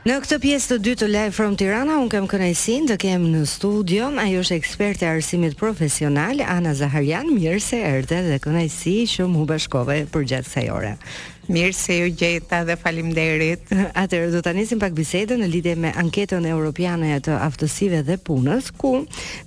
Në 0.00 0.14
këtë 0.24 0.36
pjesë 0.40 0.68
të 0.70 0.76
dytë 0.80 1.00
të 1.02 1.06
Live 1.12 1.34
from 1.36 1.56
Tirana, 1.60 1.98
unë 2.00 2.08
kam 2.14 2.26
kënaqësinë 2.32 2.86
të 2.88 2.94
kem 3.02 3.26
në 3.34 3.42
studio 3.50 4.06
ajo 4.22 4.38
është 4.40 4.56
eksperte 4.56 5.04
e 5.04 5.10
arsimit 5.18 5.58
profesional 5.60 6.40
Ana 6.40 6.72
Zaharian, 6.78 7.28
mirë 7.36 7.60
se 7.60 7.82
erdhe 7.84 8.22
dhe 8.30 8.38
kënaqësi 8.46 8.94
shumë 9.18 9.42
u 9.42 9.44
bashkove 9.50 9.98
për 10.14 10.24
gjatë 10.32 10.48
kësaj 10.48 10.64
ore. 10.78 10.94
Mirë 11.50 11.74
se 11.74 11.94
ju 11.98 12.06
gjeta 12.14 12.60
dhe 12.64 12.76
faleminderit. 12.78 13.64
Atëherë 13.98 14.28
do 14.36 14.40
të 14.44 14.52
njësim 14.54 14.78
pak 14.78 14.92
bisedën 14.94 15.40
në 15.42 15.48
lidhje 15.50 15.72
me 15.82 15.90
anketën 15.98 16.44
europiane 16.46 17.16
të 17.24 17.34
aftësive 17.48 18.04
dhe 18.06 18.14
punës, 18.22 18.68
ku 18.78 19.00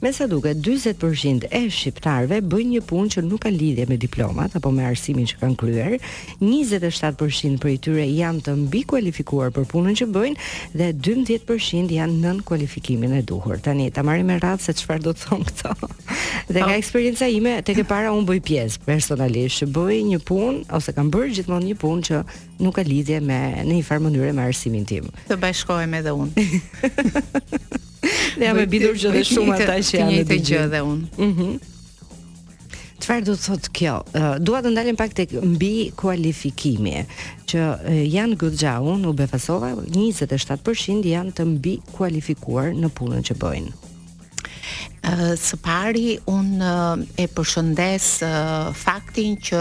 me 0.04 0.12
sa 0.12 0.28
duket 0.28 0.60
40% 0.60 1.48
e 1.48 1.62
shqiptarve 1.72 2.42
bëjnë 2.44 2.74
një 2.76 2.82
punë 2.90 3.14
që 3.14 3.24
nuk 3.24 3.46
ka 3.46 3.52
lidhje 3.56 3.86
me 3.88 3.96
diplomat 3.96 4.58
apo 4.60 4.72
me 4.76 4.84
arsimin 4.90 5.30
që 5.32 5.40
kanë 5.46 5.58
kryer. 5.62 5.96
27% 6.42 7.62
prej 7.64 7.78
tyre 7.88 8.04
janë 8.10 8.44
të 8.50 8.58
mbi 8.66 8.84
kualifikuar 8.92 9.56
për 9.56 9.70
punën 9.72 9.96
që 10.02 10.10
bëjnë 10.12 10.50
dhe 10.76 10.92
12% 11.08 11.96
janë 12.00 12.20
nën 12.26 12.42
në 12.44 12.48
kualifikimin 12.52 13.16
e 13.22 13.24
duhur. 13.32 13.64
Tani 13.64 13.88
ta 13.96 14.04
marrim 14.04 14.28
me 14.34 14.42
radhë 14.44 14.66
se 14.68 14.76
çfarë 14.82 15.06
do 15.08 15.16
të 15.16 15.24
thonë 15.24 15.50
këto. 15.54 15.92
Dhe 16.52 16.60
nga 16.68 16.76
eksperjenca 16.76 17.32
ime 17.32 17.56
tek 17.64 17.80
e 17.86 17.88
para 17.94 18.12
unë 18.12 18.28
bëj 18.28 18.44
pjesë 18.52 18.84
personalisht, 18.92 19.70
bëj 19.72 20.04
një 20.12 20.22
punë 20.28 20.68
ose 20.76 20.92
kam 20.94 21.08
bërë 21.16 21.32
gjithmonë 21.40 21.70
një 21.72 21.78
punë 21.80 21.92
unë 21.94 22.08
që 22.10 22.22
nuk 22.64 22.78
ka 22.80 22.86
lidhje 22.88 23.20
me 23.24 23.40
në 23.64 23.78
një 23.80 23.86
farë 23.88 24.08
mënyrë 24.08 24.34
me 24.38 24.48
arsimin 24.50 24.88
tim. 24.90 25.10
Të 25.30 25.40
bashkohem 25.44 25.96
edhe 26.00 26.16
unë. 26.20 26.48
Ne 28.40 28.50
jam 28.50 28.60
e 28.64 28.66
bidur 28.72 28.98
që 29.00 29.14
dhe 29.18 29.26
shumë 29.30 29.58
ata 29.60 29.78
që 29.80 30.02
janë 30.02 30.26
të 30.32 30.42
gjë 30.48 30.62
edhe 30.70 30.84
unë. 30.88 31.30
Mhm. 31.30 31.54
Çfarë 33.04 33.26
do 33.28 33.34
të 33.36 33.44
thotë 33.50 33.72
kjo? 33.76 33.94
Uh, 34.14 34.26
dua 34.48 34.62
të 34.64 34.70
ndalem 34.72 34.96
pak 34.96 35.12
tek 35.18 35.34
mbi 35.44 35.90
kualifikimi, 36.00 37.02
që 37.52 37.64
uh, 37.64 37.98
janë 38.08 38.38
goxha 38.40 38.78
unë 38.80 39.10
u 39.12 39.16
befasova 39.20 39.74
27% 39.82 41.10
janë 41.12 41.34
të 41.36 41.48
mbi 41.52 41.74
kualifikuar 41.98 42.70
në 42.80 42.92
punën 42.96 43.26
që 43.28 43.36
bëjnë. 43.44 43.74
Uh, 45.04 45.34
së 45.36 45.60
pari, 45.60 46.06
unë 46.32 46.64
uh, 46.70 47.04
e 47.20 47.28
përshëndes 47.36 48.08
uh, 48.24 48.72
faktin 48.72 49.36
që 49.52 49.60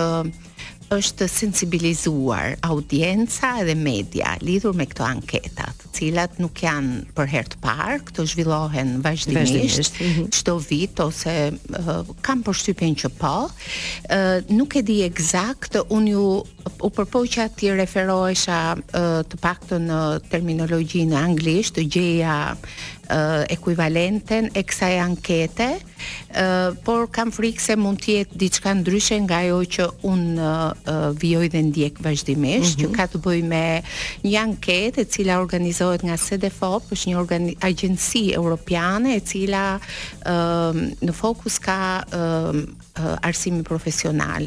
është 0.92 1.26
sensibilizuar 1.32 2.54
audienca 2.68 3.54
edhe 3.62 3.74
media 3.78 4.34
lidhur 4.44 4.74
me 4.76 4.84
këto 4.90 5.04
anketa, 5.06 5.70
të 5.82 5.90
cilat 5.96 6.36
nuk 6.42 6.60
janë 6.62 6.98
për 7.16 7.30
herë 7.32 7.52
të 7.54 7.60
parë, 7.64 7.96
këto 8.10 8.26
zhvillohen 8.32 8.92
vazhdimisht 9.04 9.96
mhm. 10.02 10.26
çdo 10.36 10.58
vit 10.66 11.00
ose 11.04 11.34
uh, 11.52 11.92
kam 12.26 12.44
përshtypjen 12.46 12.96
që 13.02 13.12
po. 13.20 13.32
Uh, 13.48 14.40
nuk 14.52 14.76
e 14.78 14.84
di 14.90 14.98
eksakt, 15.06 15.80
unë 15.88 16.14
ju 16.16 16.26
u 16.82 16.90
përpoqja 16.94 17.48
ti 17.56 17.70
referohesha 17.76 18.58
të 19.30 19.38
paktën 19.42 19.86
në 19.88 20.00
terminologjinë 20.30 21.16
anglisht, 21.20 21.76
të 21.78 21.84
gjeja 21.94 22.36
ekuivalenten 23.52 24.46
e 24.56 24.62
kësaj 24.64 24.94
ankete, 25.02 25.66
por 26.86 27.08
kam 27.12 27.32
frikë 27.34 27.60
se 27.60 27.76
mund 27.76 28.00
të 28.00 28.14
jetë 28.16 28.38
diçka 28.40 28.72
ndryshe 28.78 29.18
nga 29.26 29.40
ajo 29.44 29.58
që 29.76 29.88
un 30.10 30.22
vijoj 31.20 31.50
dhe 31.52 31.62
ndjek 31.68 32.00
vazhdimisht, 32.04 32.56
mm 32.56 32.64
-hmm. 32.64 32.80
që 32.80 32.86
mhm. 32.88 32.96
ka 32.96 33.06
të 33.12 33.22
bëjë 33.26 33.46
me 33.54 33.82
një 34.30 34.36
anketë 34.46 35.00
e 35.02 35.04
cila 35.04 35.38
organizohet 35.42 36.02
nga 36.02 36.16
SEDEFOP, 36.16 36.82
është 36.92 37.08
një 37.10 37.56
agjenci 37.60 38.28
europiane 38.38 39.16
e 39.16 39.20
cila 39.20 39.78
në 41.06 41.12
fokus 41.12 41.58
ka 41.58 42.02
arsimin 43.22 43.64
profesional, 43.64 44.42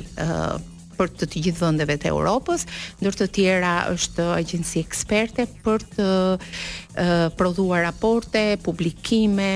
për 0.98 1.12
të 1.20 1.28
të 1.32 1.42
gjithë 1.46 1.64
vendeve 1.64 1.98
të 2.02 2.12
Evropës, 2.12 2.64
ndër 3.02 3.18
të 3.20 3.28
tjera 3.38 3.74
është 3.94 4.28
agjenci 4.40 4.84
eksperte 4.88 5.46
për 5.66 5.86
të 5.96 6.10
e, 6.34 7.08
prodhuar 7.40 7.84
raporte, 7.90 8.46
publikime, 8.68 9.48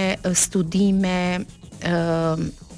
studime, 0.46 1.18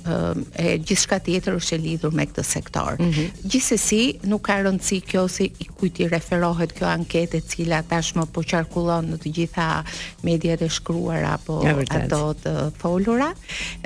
Ehm, 0.08 0.46
e 0.64 0.78
gjithçka 0.86 1.20
tjetër 1.22 1.56
është 1.60 1.76
e 1.78 1.82
lidhur 1.84 2.14
me 2.16 2.26
këtë 2.26 2.42
sektor. 2.48 2.96
Mm 3.00 3.10
-hmm. 3.12 3.46
Gjithsesi, 3.54 4.02
nuk 4.32 4.42
ka 4.48 4.56
rëndësi 4.66 5.00
kjo 5.08 5.28
se 5.28 5.36
si 5.36 5.46
i 5.60 5.66
kujt 5.78 6.00
i 6.00 6.08
referohet 6.08 6.72
kjo 6.74 6.86
anketë 6.90 7.38
e 7.38 7.42
cila 7.42 7.82
tashmë 7.90 8.26
po 8.34 8.42
qarkullon 8.42 9.12
në 9.12 9.18
të 9.24 9.32
gjitha 9.38 9.84
mediat 10.24 10.62
e 10.62 10.70
shkruara 10.70 11.34
apo 11.34 11.60
ato 11.90 12.34
të 12.44 12.72
folura. 12.80 13.32
Ë 13.34 13.38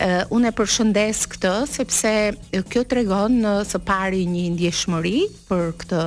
ehm, 0.07 0.27
unë 0.31 0.47
e 0.47 0.55
përshëndes 0.57 1.25
këtë 1.31 1.53
sepse 1.69 2.11
kjo 2.69 2.83
tregon 2.87 3.31
në 3.41 3.53
së 3.71 3.79
pari 3.85 4.25
një 4.25 4.45
ndjeshmëri 4.55 5.19
për 5.49 5.61
këtë 5.77 6.01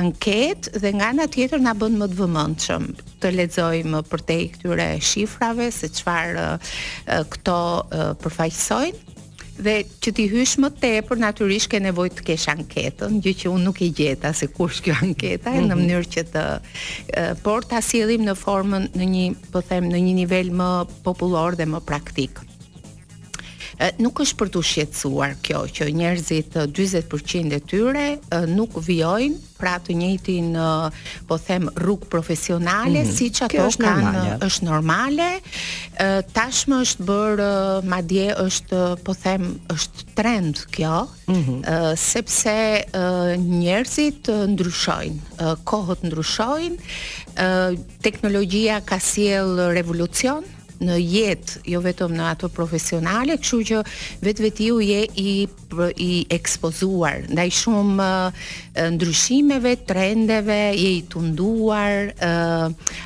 anketë 0.00 0.78
dhe 0.80 0.90
nga 0.94 1.06
ana 1.10 1.26
tjetër 1.26 1.60
na 1.60 1.72
bën 1.74 1.94
më 2.00 2.06
të 2.10 2.16
vëmendshëm 2.20 2.84
të 3.22 3.32
lexojmë 3.36 4.02
për 4.10 4.22
te 4.28 4.36
këtyre 4.54 4.88
shifrave 5.04 5.68
se 5.74 5.90
çfarë 5.98 6.46
këto 7.34 7.58
përfaqësojnë 8.22 9.04
dhe 9.58 9.72
që 10.04 10.10
ti 10.14 10.24
hysh 10.30 10.52
më 10.62 10.68
tepër 10.78 11.18
natyrisht 11.18 11.66
ke 11.72 11.80
nevojë 11.82 12.12
të 12.20 12.24
kesh 12.28 12.44
anketën, 12.52 13.16
gjë 13.24 13.32
që 13.40 13.48
unë 13.50 13.64
nuk 13.66 13.80
e 13.82 13.88
gjeta 13.98 14.30
se 14.38 14.46
kush 14.54 14.78
kjo 14.86 14.94
anketa 15.02 15.50
mm 15.50 15.56
-hmm. 15.56 15.66
në 15.72 15.74
mhm. 15.74 15.80
mënyrë 15.82 16.12
që 16.14 16.26
të 16.30 16.44
uh, 16.54 17.40
por 17.42 17.66
ta 17.72 17.80
sillim 17.82 18.22
në 18.28 18.36
formën 18.44 18.86
në 18.96 19.10
një, 19.16 19.24
po 19.52 19.60
them, 19.62 19.90
në 19.90 19.98
një 20.06 20.14
nivel 20.22 20.54
më 20.60 20.70
popullor 21.04 21.58
dhe 21.58 21.66
më 21.74 21.80
praktik 21.90 22.38
nuk 24.02 24.20
është 24.24 24.38
për 24.40 24.48
të 24.54 24.60
shqetësuar 24.68 25.34
kjo 25.46 25.60
që 25.76 25.86
njerëzit 25.94 26.56
40% 26.58 27.54
e 27.58 27.60
tyre 27.70 28.06
nuk 28.50 28.74
vijojnë 28.84 29.46
pra 29.58 29.76
të 29.82 29.94
njëjtin 29.98 30.48
po 31.26 31.38
them 31.44 31.68
rrug 31.82 32.04
profesionale 32.10 33.02
mm 33.02 33.06
-hmm. 33.06 33.16
siç 33.16 33.42
ato 33.42 33.56
është 33.66 33.84
kanë 33.84 34.04
normal, 34.04 34.26
ja. 34.30 34.38
është 34.46 34.62
normale. 34.70 35.30
Tashmë 36.36 36.76
është 36.84 37.02
bër 37.10 37.34
madje 37.94 38.26
është 38.46 38.96
po 39.04 39.14
them 39.14 39.60
është 39.74 40.00
trend 40.14 40.54
kjo 40.70 41.06
mm 41.26 41.34
-hmm. 41.34 41.96
sepse 41.96 42.84
njerëzit 43.60 44.22
ndryshojnë, 44.52 45.18
kohët 45.64 46.00
ndryshojnë, 46.08 46.76
teknologjia 48.02 48.80
ka 48.80 48.98
sjell 49.00 49.56
revolucion, 49.74 50.42
në 50.82 50.98
jetë, 51.02 51.60
jo 51.72 51.80
vetëm 51.84 52.14
në 52.18 52.26
ato 52.32 52.50
profesionale, 52.54 53.36
kështu 53.40 53.58
që 53.70 53.80
vetë 54.24 54.44
vetë 54.44 54.68
je 54.88 55.00
i, 55.20 55.34
i 55.98 56.10
ekspozuar, 56.34 57.22
ndaj 57.32 57.46
shumë 57.58 58.08
ndryshimeve, 58.94 59.72
trendeve, 59.88 60.58
je 60.78 60.92
i 61.00 61.02
tunduar, 61.10 62.12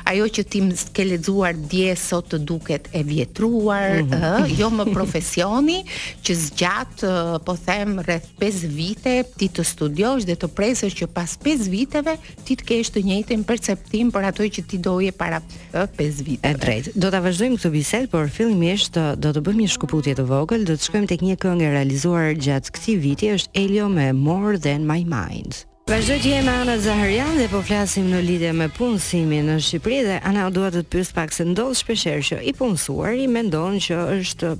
ajo 0.09 0.27
që 0.37 0.43
ti 0.53 0.61
ke 0.95 1.07
ledzuar 1.07 1.57
dje 1.71 1.95
sot 1.99 2.29
të 2.33 2.39
duket 2.47 2.87
e 2.95 3.01
vjetruar, 3.03 3.99
mm 4.01 4.09
-hmm. 4.09 4.15
e, 4.15 4.27
mhm. 4.39 4.61
jo 4.61 4.67
më 4.71 4.85
profesioni, 4.93 5.79
që 6.23 6.33
zgjatë, 6.43 7.11
po 7.45 7.57
them, 7.65 7.99
rreth 7.99 8.27
5 8.39 8.67
vite, 8.71 9.15
ti 9.37 9.49
të 9.55 9.63
studiosh 9.67 10.23
dhe 10.25 10.35
të 10.39 10.47
presësh 10.47 10.95
që 11.03 11.07
pas 11.07 11.37
5 11.45 11.67
viteve, 11.69 12.15
ti 12.45 12.55
të 12.55 12.63
kesh 12.65 12.91
të 12.95 13.03
njëjtën 13.03 13.43
perceptim 13.43 14.11
për 14.11 14.23
ato 14.31 14.43
që 14.43 14.63
ti 14.67 14.77
doje 14.77 15.11
para 15.11 15.41
5 15.73 16.23
viteve. 16.23 16.53
E 16.53 16.57
drejtë, 16.57 16.89
do 16.95 17.07
të 17.11 17.19
vazhdojmë 17.25 17.62
këtë 17.63 17.77
bisedë, 17.79 18.07
por 18.11 18.27
fillimisht 18.27 18.97
do 19.23 19.29
të 19.31 19.39
bëjmë 19.45 19.61
një 19.63 19.69
shkuputje 19.71 20.13
të 20.19 20.23
vogël, 20.27 20.65
do 20.67 20.73
të 20.75 20.83
shkojmë 20.83 21.07
tek 21.07 21.21
një 21.23 21.35
këngë 21.39 21.63
e 21.63 21.69
realizuar 21.71 22.33
gjatë 22.35 22.73
këtij 22.75 22.95
viti, 22.99 23.29
është 23.31 23.61
Elio 23.61 23.85
me 23.87 24.09
More 24.11 24.57
Than 24.59 24.83
My 24.89 24.97
Mind. 25.07 25.61
Vazhdoj 25.87 26.17
të 26.25 26.33
jemi 26.33 26.51
Ana 26.51 26.75
Zaharian 26.83 27.39
dhe 27.39 27.47
po 27.51 27.61
flasim 27.63 28.09
në 28.11 28.19
lidhje 28.27 28.51
me 28.57 28.67
punësimin 28.75 29.47
në 29.47 29.55
Shqipëri 29.63 30.01
dhe 30.09 30.19
Ana 30.27 30.49
u 30.49 30.51
të 30.59 30.73
të 30.75 30.83
pyes 30.91 31.13
pak 31.15 31.31
se 31.31 31.47
ndodh 31.47 31.71
shpeshherë 31.79 32.25
që 32.29 32.41
i 32.51 32.55
punësuari 32.59 33.29
mendon 33.31 33.79
që 33.79 33.99
është 34.17 34.53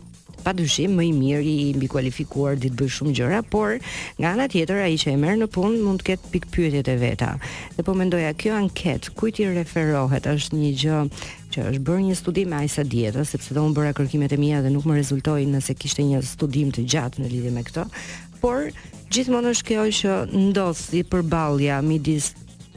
pa 0.47 0.51
dyshim 0.55 0.95
më 0.99 1.03
i 1.07 1.11
mirë 1.19 1.43
i 1.47 1.71
mbi 1.75 1.87
kualifikuar 1.91 2.57
ditë 2.59 2.75
bëj 2.79 2.89
shumë 2.95 3.13
gjëra, 3.15 3.43
por 3.47 3.77
nga 4.19 4.31
ana 4.35 4.47
tjetër 4.51 4.81
ai 4.83 4.97
që 4.99 5.13
e 5.13 5.19
merr 5.21 5.37
në 5.39 5.47
punë 5.55 5.79
mund 5.79 6.03
të 6.03 6.09
ketë 6.09 6.31
pikpyetjet 6.33 6.89
e 6.91 6.95
veta. 6.99 7.29
Dhe 7.77 7.85
po 7.87 7.95
mendoja 7.95 8.33
kjo 8.35 8.57
anketë, 8.57 9.13
kujt 9.15 9.39
i 9.39 9.47
referohet? 9.55 10.27
Është 10.33 10.59
një 10.59 10.71
gjë 10.83 10.97
që 11.53 11.67
është 11.71 11.85
bërë 11.85 12.05
një 12.07 12.15
studim 12.17 12.51
me 12.53 12.61
ajsa 12.63 12.83
dieta, 12.89 13.23
sepse 13.27 13.53
do 13.55 13.63
unë 13.67 13.75
bëra 13.77 13.91
kërkimet 13.97 14.33
e 14.33 14.39
mija 14.41 14.61
dhe 14.65 14.71
nuk 14.73 14.85
më 14.89 14.97
rezultoi 14.97 15.45
nëse 15.49 15.75
kishte 15.79 16.05
një 16.07 16.21
studim 16.25 16.71
të 16.73 16.85
gjatë 16.89 17.23
në 17.23 17.29
lidhje 17.31 17.51
me 17.53 17.63
këto, 17.67 17.85
por 18.41 18.67
gjithmonë 19.13 19.51
është 19.55 19.67
kjo 19.69 19.83
që 19.99 20.21
ndodhë 20.31 20.79
si 20.79 21.03
përbalja 21.13 21.77
midis 21.85 22.31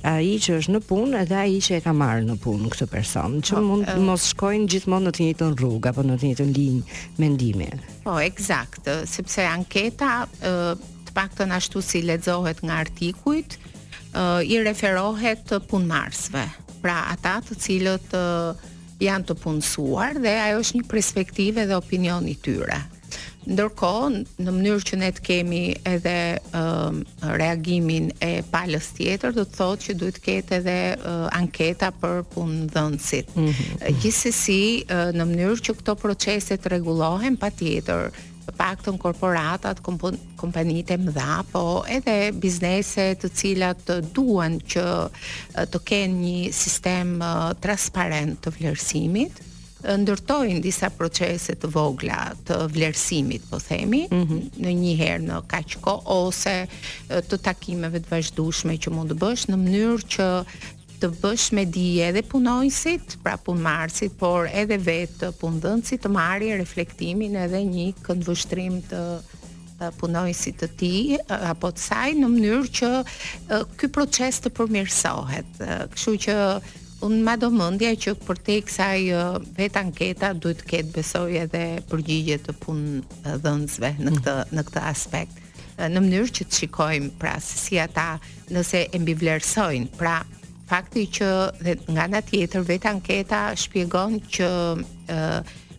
a 0.06 0.18
i 0.22 0.34
që 0.42 0.58
është 0.60 0.72
në 0.76 0.80
punë 0.86 1.20
edhe 1.24 1.38
a 1.40 1.46
i 1.50 1.56
që 1.66 1.78
e 1.78 1.78
ka 1.86 1.94
marrë 1.96 2.26
në 2.28 2.36
punë 2.44 2.68
këtë 2.74 2.86
person, 2.92 3.38
që 3.46 3.54
po, 3.56 3.62
mund 3.66 3.86
të 3.88 3.96
mos 4.06 4.28
shkojnë 4.34 4.68
gjithmonë 4.74 5.08
në 5.08 5.12
të 5.16 5.24
njëtën 5.24 5.56
rrugë 5.60 5.90
apo 5.94 6.04
në 6.06 6.18
të 6.20 6.28
njëtën 6.30 6.52
linjë 6.58 6.98
mendime. 7.22 7.70
Po, 8.04 8.18
eksakt, 8.22 8.92
sepse 9.10 9.46
anketa 9.48 10.12
të 10.44 11.16
pak 11.16 11.32
të 11.40 11.48
nashtu 11.48 11.80
si 11.82 12.04
ledzohet 12.04 12.60
nga 12.62 12.76
artikujt, 12.84 13.56
i 14.52 14.58
referohet 14.64 15.56
punë 15.68 15.90
marsve 15.90 16.44
pra 16.86 17.02
ata 17.18 17.40
të 17.46 17.56
cilët 17.64 18.12
janë 19.02 19.24
të 19.28 19.34
punësuar 19.42 20.12
dhe 20.22 20.34
ajo 20.50 20.60
është 20.62 20.78
një 20.82 20.90
perspektivë 20.92 21.64
dhe 21.70 21.78
opinion 21.80 22.28
i 22.30 22.36
tyre. 22.46 22.76
Ndërkohë, 23.50 24.20
në 24.42 24.52
mënyrë 24.56 24.84
që 24.88 24.96
ne 25.00 25.08
të 25.16 25.24
kemi 25.26 25.60
edhe 25.90 26.12
reagimin 27.40 28.06
e 28.22 28.30
palës 28.54 28.88
tjetër, 28.96 29.34
do 29.40 29.44
të 29.48 29.58
thotë 29.58 29.84
që 29.88 29.96
duhet 30.00 30.18
të 30.20 30.24
ketë 30.28 30.58
edhe 30.60 30.76
uh, 30.98 31.26
anketa 31.40 31.90
për 32.02 32.22
punëdhënësit. 32.34 33.34
Mm 33.36 33.48
-hmm. 33.50 34.00
Gjithsesi, 34.02 34.62
uh, 34.86 35.10
në 35.18 35.26
mënyrë 35.32 35.58
që 35.68 35.74
këto 35.80 35.98
procese 36.04 36.56
të 36.58 36.72
rregullohen 36.74 37.34
patjetër, 37.38 38.10
të 38.54 38.94
në 38.94 38.98
korporatat, 39.02 39.80
kompanitë 39.86 40.94
e 40.96 41.00
mëdha, 41.06 41.38
po 41.52 41.62
edhe 41.90 42.14
biznese 42.32 43.10
të 43.18 43.28
cilat 43.34 43.90
duan 44.14 44.60
që 44.60 44.84
të 45.72 45.78
kenë 45.84 46.20
një 46.20 46.52
sistem 46.54 47.18
transparent 47.62 48.38
të 48.44 48.52
vlerësimit 48.58 49.42
ndërtojnë 49.86 50.60
disa 50.64 50.88
procese 50.90 51.54
të 51.62 51.68
vogla 51.70 52.30
të 52.48 52.56
vlerësimit, 52.74 53.42
po 53.50 53.58
themi, 53.62 54.06
mm 54.10 54.22
-hmm. 54.22 54.42
në 54.64 54.72
një 54.80 54.94
herë 54.98 55.24
në 55.28 55.42
kaqko, 55.46 56.00
ose 56.14 56.54
të 57.12 57.38
takimeve 57.46 58.00
të 58.02 58.10
vazhdueshme 58.14 58.78
që 58.82 58.90
mund 58.96 59.10
të 59.14 59.18
bësh 59.22 59.46
në 59.50 59.56
mënyrë 59.62 60.02
që 60.16 60.26
të 61.00 61.08
bësh 61.20 61.44
me 61.56 61.64
dije 61.68 62.08
edhe 62.10 62.22
punojësit, 62.30 63.16
pra 63.24 63.34
punëmarësit, 63.44 64.14
por 64.20 64.48
edhe 64.48 64.78
vetë 64.80 65.32
punëdhënësit 65.40 66.04
të 66.06 66.12
marrë 66.14 66.52
reflektimin 66.60 67.36
edhe 67.44 67.60
një 67.68 67.90
këndvështrim 68.06 68.78
të 68.90 69.00
punojësit 70.00 70.62
të 70.62 70.68
ti, 70.80 70.92
eh, 71.18 71.46
apo 71.52 71.68
të 71.76 71.82
saj, 71.84 72.14
në 72.16 72.30
mënyrë 72.32 72.70
që 72.80 72.90
eh, 72.96 73.66
këj 73.76 73.90
proces 73.92 74.40
të 74.40 74.52
përmirësohet. 74.56 75.50
Eh, 75.60 75.82
Këshu 75.92 76.14
që 76.26 76.36
unë 77.04 77.20
ma 77.26 77.34
do 77.36 77.50
mëndja 77.52 77.92
që 78.06 78.14
për 78.24 78.38
te 78.46 78.56
i 78.56 78.62
kësaj 78.64 79.16
vetë 79.58 79.82
anketa 79.82 80.30
duhet 80.32 80.62
këtë 80.64 80.94
besoj 80.96 81.26
edhe 81.42 81.60
përgjigje 81.90 82.38
të 82.46 82.54
punë 82.64 83.34
dhëndzve 83.44 83.90
në 84.00 84.14
këtë, 84.16 84.38
mm. 84.38 84.54
në 84.56 84.64
këtë 84.70 84.84
aspekt. 84.94 85.42
Në 85.76 86.00
mënyrë 86.00 86.30
që 86.38 86.44
të 86.48 86.56
shikojmë, 86.56 87.10
pra, 87.20 87.34
si 87.44 87.76
ata 87.84 88.14
nëse 88.48 88.86
e 88.96 89.00
mbivlerësojnë, 89.02 89.90
pra, 90.00 90.22
fakti 90.66 91.06
që 91.16 91.26
dhe 91.62 91.74
nga 91.94 92.06
ana 92.08 92.22
tjetër 92.26 92.64
vetë 92.66 92.90
anketa 92.96 93.42
shpjegon 93.56 94.18
që 94.26 94.50
ë 95.06 95.22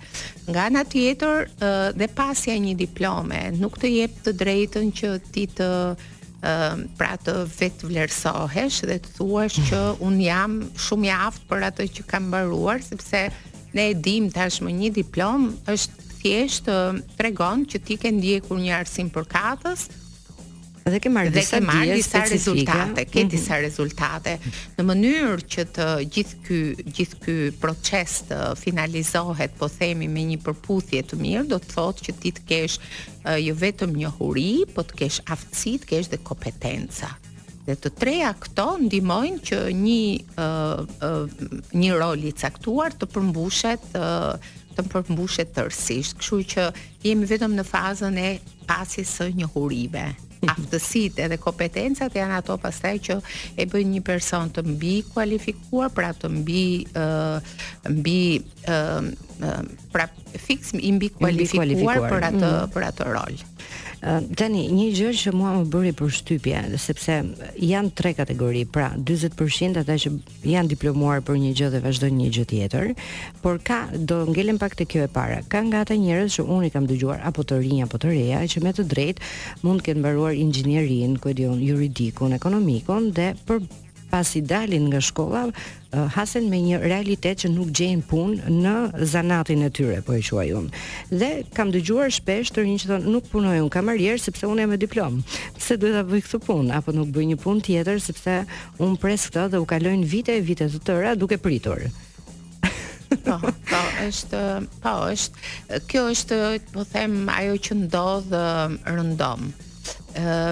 Nga 0.50 0.60
ana 0.68 0.82
tjetër, 0.84 1.36
dhe 1.98 2.06
pasja 2.20 2.52
e 2.54 2.60
një 2.66 2.74
diplome 2.84 3.40
nuk 3.60 3.74
të 3.82 3.88
jep 3.98 4.12
të 4.26 4.30
drejtën 4.42 4.86
që 4.98 5.08
ti 5.34 5.44
të 5.56 5.64
Ehm, 6.46 6.84
pra 6.94 7.16
të 7.18 7.32
vetë 7.58 7.88
vlerësohesh 7.90 8.76
dhe 8.86 9.00
të 9.02 9.14
thuash 9.16 9.56
që 9.70 9.80
un 10.06 10.18
jam 10.22 10.54
shumë 10.84 11.08
i 11.08 11.12
aft 11.14 11.46
për 11.50 11.64
atë 11.72 11.86
që 11.96 12.04
kam 12.12 12.26
mbaruar 12.30 12.84
sepse 12.86 13.22
ne 13.74 13.86
e 13.90 13.96
dim 14.06 14.28
tashmë 14.30 14.74
një 14.78 14.90
diplom 15.00 15.48
është 15.74 16.06
thjesht 16.20 16.68
ehm, 16.70 17.00
tregon 17.18 17.64
që 17.72 17.80
ti 17.88 17.96
ke 18.04 18.12
ndjekur 18.20 18.60
një 18.62 18.76
arsim 18.78 19.10
për 19.16 19.26
katës 19.34 19.88
dhe 20.92 21.00
ke 21.02 21.10
marrë 21.10 21.32
disa, 21.34 21.58
marr 21.62 21.84
mhm. 21.88 21.96
disa 21.98 22.20
rezultate, 22.30 23.04
ke 23.10 23.24
disa 23.26 23.58
rezultate 23.62 24.36
mm 24.36 24.40
-hmm. 24.40 24.76
në 24.78 24.84
mënyrë 24.90 25.46
që 25.54 25.64
të 25.76 25.86
gjithë 26.14 26.42
ky 26.46 26.60
gjithë 26.96 27.18
ky 27.24 27.36
proces 27.60 28.14
të 28.28 28.38
finalizohet, 28.62 29.54
po 29.58 29.68
themi 29.78 30.08
me 30.08 30.22
një 30.30 30.38
përputhje 30.46 31.00
të 31.08 31.14
mirë, 31.24 31.44
do 31.52 31.58
të 31.60 31.68
thotë 31.74 32.04
që 32.06 32.12
ti 32.22 32.30
të 32.36 32.42
kesh 32.50 32.76
jo 33.46 33.54
vetëm 33.64 33.96
njohuri, 34.00 34.50
po 34.74 34.80
të 34.86 34.92
kesh 35.00 35.18
aftësi, 35.34 35.72
të 35.82 35.86
kesh 35.90 36.08
dhe 36.12 36.18
kompetenca. 36.28 37.08
Dhe 37.66 37.74
të 37.82 37.90
treja 37.98 38.30
këto 38.42 38.66
ndihmojnë 38.86 39.40
që 39.48 39.58
një 39.86 40.04
uh, 40.38 40.78
uh, 41.02 41.70
një 41.82 41.92
rol 42.00 42.20
i 42.30 42.30
caktuar 42.42 42.90
të 42.94 43.06
përmbushet 43.14 43.82
uh, 43.98 44.38
të 44.76 44.84
më 44.84 44.92
përmbushet 44.92 45.52
tërsisht, 45.56 46.18
kështu 46.20 46.38
që 46.52 46.66
jemi 47.08 47.28
vetëm 47.30 47.54
në 47.56 47.64
fazën 47.68 48.20
e 48.22 48.28
pasis 48.68 49.14
së 49.18 49.30
një 49.40 49.48
hurime. 49.54 50.06
Mhm. 50.36 50.50
Aftësit 50.52 51.18
edhe 51.24 51.38
kompetencat 51.40 52.14
janë 52.18 52.36
ato 52.42 52.58
pastaj 52.60 52.92
që 53.06 53.16
e 53.56 53.64
bëjnë 53.72 53.94
një 53.96 54.02
person 54.04 54.50
të 54.52 54.66
mbi 54.68 54.96
kualifikuar, 55.14 55.88
pra 55.96 56.10
të 56.12 56.28
mbi 56.40 56.66
uh, 56.92 57.40
mbi 57.94 58.20
uh, 58.68 59.66
pra 59.94 60.10
fix 60.36 60.74
i 60.76 60.92
mbi 60.98 61.08
kualifikuar 61.16 62.04
për 62.10 62.28
atë 62.32 62.46
mhm. 62.52 62.72
për 62.76 62.88
atë 62.92 63.08
rol. 63.16 63.40
Tani, 64.06 64.62
një 64.70 64.84
gjë 64.94 65.08
që 65.18 65.30
mua 65.34 65.50
më 65.56 65.62
bëri 65.72 65.90
përshtypje, 65.98 66.60
sepse 66.78 67.16
janë 67.66 67.90
tre 67.98 68.12
kategori, 68.14 68.60
pra 68.70 68.92
40% 69.02 69.80
ata 69.82 69.96
që 69.98 70.12
janë 70.46 70.70
diplomuar 70.76 71.24
për 71.26 71.40
një 71.42 71.50
gjë 71.58 71.70
dhe 71.74 71.80
vazhdojnë 71.88 72.20
një 72.20 72.28
gjë 72.36 72.44
tjetër, 72.52 72.86
por 73.42 73.58
ka 73.66 73.80
do 73.98 74.20
ngelen 74.30 74.60
pak 74.62 74.76
te 74.78 74.86
kjo 74.86 75.02
e 75.02 75.10
para. 75.16 75.40
Ka 75.50 75.64
nga 75.66 75.82
ata 75.82 75.98
njerëz 75.98 76.38
që 76.38 76.44
unë 76.46 76.68
i 76.70 76.74
kam 76.76 76.86
dëgjuar 76.86 77.24
apo 77.32 77.42
të 77.50 77.58
rinj 77.64 77.82
apo 77.88 77.98
të 77.98 78.12
reja 78.14 78.44
që 78.52 78.62
me 78.62 78.74
të 78.78 78.84
drejtë 78.94 79.34
mund 79.66 79.82
të 79.82 79.88
kenë 79.90 80.04
mbaruar 80.04 80.38
inxhinierin, 80.38 81.18
ku 81.18 81.32
e 81.32 81.34
diun, 81.42 81.58
juridikun, 81.66 82.38
ekonomikun 82.38 83.10
dhe 83.18 83.32
për 83.48 83.66
pasi 84.10 84.40
dalin 84.42 84.86
nga 84.88 85.00
shkolla 85.02 85.50
hasen 86.12 86.48
me 86.52 86.58
një 86.60 86.78
realitet 86.82 87.40
që 87.42 87.50
nuk 87.52 87.70
gjejnë 87.76 88.04
punë 88.10 88.50
në 88.52 88.74
zanatin 89.08 89.62
e 89.66 89.70
tyre, 89.72 90.00
po 90.04 90.12
e 90.12 90.20
quaj 90.22 90.46
unë. 90.58 90.80
Dhe 91.12 91.30
kam 91.56 91.70
dëgjuar 91.72 92.12
shpesh 92.12 92.52
të 92.52 92.64
rinjë 92.64 92.82
që 92.82 92.90
thonë, 92.90 93.12
nuk 93.14 93.30
punoj 93.32 93.56
unë, 93.62 93.70
kam 93.72 93.88
arjerë 93.92 94.20
sepse 94.26 94.50
unë 94.50 94.66
e 94.66 94.66
me 94.74 94.78
diplomë, 94.82 95.22
se 95.56 95.78
duhet 95.80 95.96
të 96.02 96.02
bëjë 96.10 96.26
këtë 96.26 96.40
punë, 96.50 96.74
apo 96.80 96.92
nuk 96.96 97.12
bëjë 97.16 97.30
një 97.32 97.38
punë 97.44 97.64
tjetër 97.68 98.02
sepse 98.08 98.36
unë 98.82 99.00
pres 99.02 99.26
këtë 99.30 99.46
dhe 99.54 99.62
u 99.62 99.68
kalojnë 99.72 100.10
vite 100.12 100.36
e 100.36 100.44
vite 100.50 100.68
të 100.74 100.82
tëra 100.90 101.14
duke 101.16 101.38
pritur. 101.40 101.82
po, 103.24 103.34
po, 103.70 103.80
është, 104.04 104.38
po, 104.84 104.92
është, 105.14 105.50
kjo 105.88 106.02
është, 106.12 106.42
po 106.76 106.84
them, 106.92 107.24
ajo 107.38 107.56
që 107.56 107.72
ndodhë 107.82 108.44
rëndom. 108.84 109.48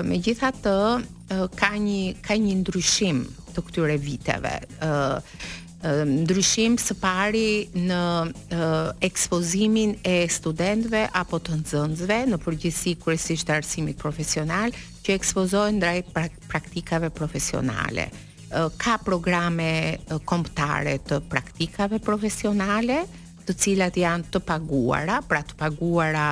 Me 0.09 0.23
gjitha 0.25 0.55
të, 0.65 0.77
ka 1.61 1.71
një, 1.85 2.17
ka 2.25 2.35
një 2.39 2.61
ndryshim, 2.63 3.27
të 3.57 3.63
këtyre 3.69 3.97
viteve. 4.03 4.57
ë 4.81 6.03
ndryshim 6.09 6.79
së 6.81 6.95
pari 6.97 7.69
në 7.77 8.03
ekspozimin 9.05 9.95
e 10.09 10.15
studentëve 10.33 11.03
apo 11.21 11.37
të 11.45 11.59
nxënësve 11.61 12.17
në 12.33 12.39
përgjithësi 12.41 12.95
kryesisht 13.03 13.51
arsimit 13.53 13.99
profesional 14.01 14.73
që 15.05 15.13
ekspozojnë 15.19 15.77
ndaj 15.83 15.99
pra-, 16.15 16.31
praktikave 16.49 17.11
profesionale. 17.13 18.09
Ka 18.81 18.97
programe 19.05 19.99
kombëtare 20.25 20.97
të 21.05 21.19
praktikave 21.29 21.99
profesionale, 21.99 23.01
të 23.45 23.53
cilat 23.61 23.97
janë 23.99 24.31
të 24.33 24.41
paguara, 24.47 25.19
pra 25.29 25.43
të 25.45 25.57
paguara 25.59 26.29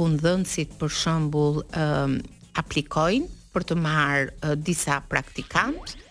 punëdhënësit 0.00 0.74
për 0.80 0.94
shembull 1.02 1.60
aplikojnë 2.56 3.30
për 3.56 3.64
të 3.70 3.76
marrë 3.80 4.56
disa 4.64 4.98
praktikantë 5.12 6.02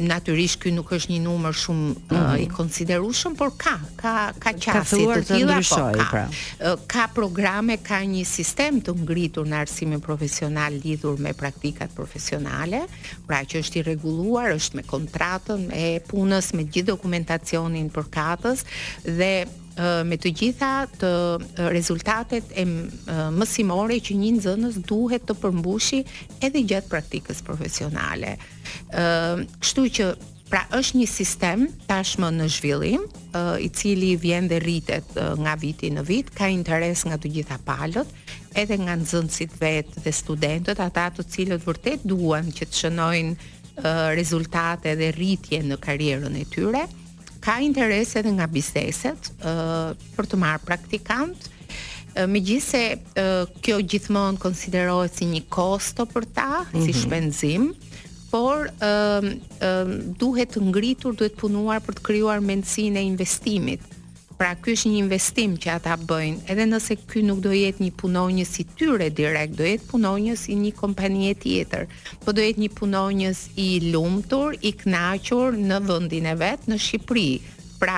natyrisht 0.00 0.60
ky 0.64 0.72
nuk 0.74 0.90
është 0.96 1.12
një 1.14 1.18
numër 1.24 1.56
shumë 1.62 1.86
mm 1.86 1.96
-hmm. 2.08 2.26
uh, 2.26 2.42
i 2.42 2.46
konsiderueshëm, 2.58 3.34
por 3.38 3.50
ka, 3.56 3.74
ka 4.02 4.12
ka 4.42 4.52
qasje 4.52 5.06
të 5.06 5.22
tilla 5.28 5.58
po. 5.68 5.76
Ka. 5.76 6.06
Pra. 6.10 6.24
Uh, 6.28 6.80
ka 6.86 7.06
programe, 7.14 7.76
ka 7.82 8.00
një 8.04 8.24
sistem 8.24 8.80
të 8.82 8.94
ngritur 9.02 9.46
në 9.46 9.56
arsimin 9.64 10.00
profesional 10.00 10.72
lidhur 10.84 11.18
me 11.18 11.32
praktikat 11.32 11.90
profesionale, 11.94 12.80
pra 13.26 13.42
që 13.44 13.60
është 13.62 13.78
i 13.78 13.82
rregulluar, 13.82 14.46
është 14.58 14.74
me 14.76 14.82
kontratën 14.82 15.70
e 15.72 16.00
punës, 16.10 16.52
me 16.54 16.62
gjithë 16.64 16.88
dokumentacionin 16.94 17.90
për 17.90 18.04
katës 18.18 18.60
dhe 19.04 19.34
me 19.78 20.16
të 20.16 20.30
gjitha 20.38 20.70
të 21.00 21.10
rezultatet 21.72 22.48
e 22.56 22.64
mësimore 23.32 23.98
që 24.00 24.16
një 24.16 24.30
nxënës 24.38 24.78
duhet 24.88 25.26
të 25.28 25.36
përmbushi 25.42 26.00
edhe 26.44 26.62
gjatë 26.64 26.88
praktikës 26.92 27.42
profesionale. 27.44 28.36
ë 28.90 29.44
Kështu 29.60 29.84
që 29.96 30.06
pra 30.48 30.62
është 30.78 30.98
një 31.02 31.06
sistem 31.10 31.66
tashmë 31.90 32.30
në 32.36 32.46
zhvillim, 32.56 33.02
i 33.60 33.68
cili 33.68 34.14
vjen 34.16 34.48
dhe 34.48 34.60
rritet 34.62 35.08
nga 35.42 35.54
viti 35.60 35.90
në 35.90 36.02
vit, 36.06 36.30
ka 36.36 36.48
interes 36.48 37.04
nga 37.06 37.18
të 37.18 37.32
gjitha 37.34 37.58
palët, 37.66 38.06
edhe 38.54 38.76
nga 38.80 38.94
nxënësit 38.96 39.52
vet 39.60 39.88
dhe 40.04 40.12
studentët, 40.12 40.80
ata 40.80 41.10
të 41.16 41.26
cilët 41.34 41.66
vërtet 41.66 42.04
duan 42.08 42.48
që 42.48 42.64
të 42.64 42.80
shënojnë 42.80 43.88
rezultate 44.16 44.96
dhe 44.96 45.10
rritje 45.18 45.60
në 45.62 45.76
karrierën 45.76 46.40
e 46.40 46.44
tyre 46.48 46.86
ka 47.46 47.54
interes 47.62 48.10
edhe 48.18 48.32
nga 48.34 48.48
biseset 48.50 49.20
uh, 49.46 49.92
për 50.16 50.28
të 50.32 50.38
marrë 50.42 50.64
praktikant. 50.66 51.46
Uh, 51.48 52.26
Megjithse 52.30 52.80
uh, 52.96 53.58
kjo 53.62 53.76
gjithmonë 53.86 54.40
konsiderohet 54.42 55.20
si 55.20 55.28
një 55.30 55.44
kosto 55.54 56.08
për 56.10 56.26
ta, 56.34 56.48
mm 56.50 56.64
-hmm. 56.64 56.82
si 56.88 56.94
mhm. 56.96 57.00
shpenzim, 57.02 57.68
por 58.32 58.66
uh, 58.66 59.28
uh, 59.62 59.94
duhet 60.24 60.56
të 60.56 60.64
ngritur, 60.70 61.12
duhet 61.20 61.36
punuar 61.38 61.78
për 61.86 61.94
të 61.98 62.02
krijuar 62.10 62.40
mendsinë 62.50 62.98
e 62.98 63.06
investimit. 63.14 63.80
Pra 64.36 64.50
ky 64.60 64.74
është 64.76 64.90
një 64.92 64.98
investim 65.00 65.52
që 65.64 65.70
ata 65.78 65.94
bëjnë, 66.08 66.42
edhe 66.52 66.64
nëse 66.68 66.94
ky 67.08 67.22
nuk 67.24 67.38
do 67.46 67.54
jetë 67.56 67.80
një 67.80 67.92
punonjës 68.02 68.50
i 68.60 68.64
tyre 68.76 69.06
direkt, 69.16 69.54
do 69.56 69.64
jetë 69.64 69.86
punonjës 69.88 70.42
i 70.52 70.56
një 70.60 70.72
kompanie 70.76 71.30
tjetër, 71.40 71.86
po 72.24 72.34
do 72.36 72.44
jetë 72.44 72.60
një 72.60 72.68
punonjës 72.76 73.40
i 73.64 73.68
lumtur, 73.94 74.58
i 74.60 74.74
kënaqur 74.76 75.56
në 75.56 75.78
vendin 75.88 76.28
e 76.28 76.34
vet, 76.42 76.66
në 76.68 76.78
Shqipëri. 76.84 77.30
Pra 77.80 77.96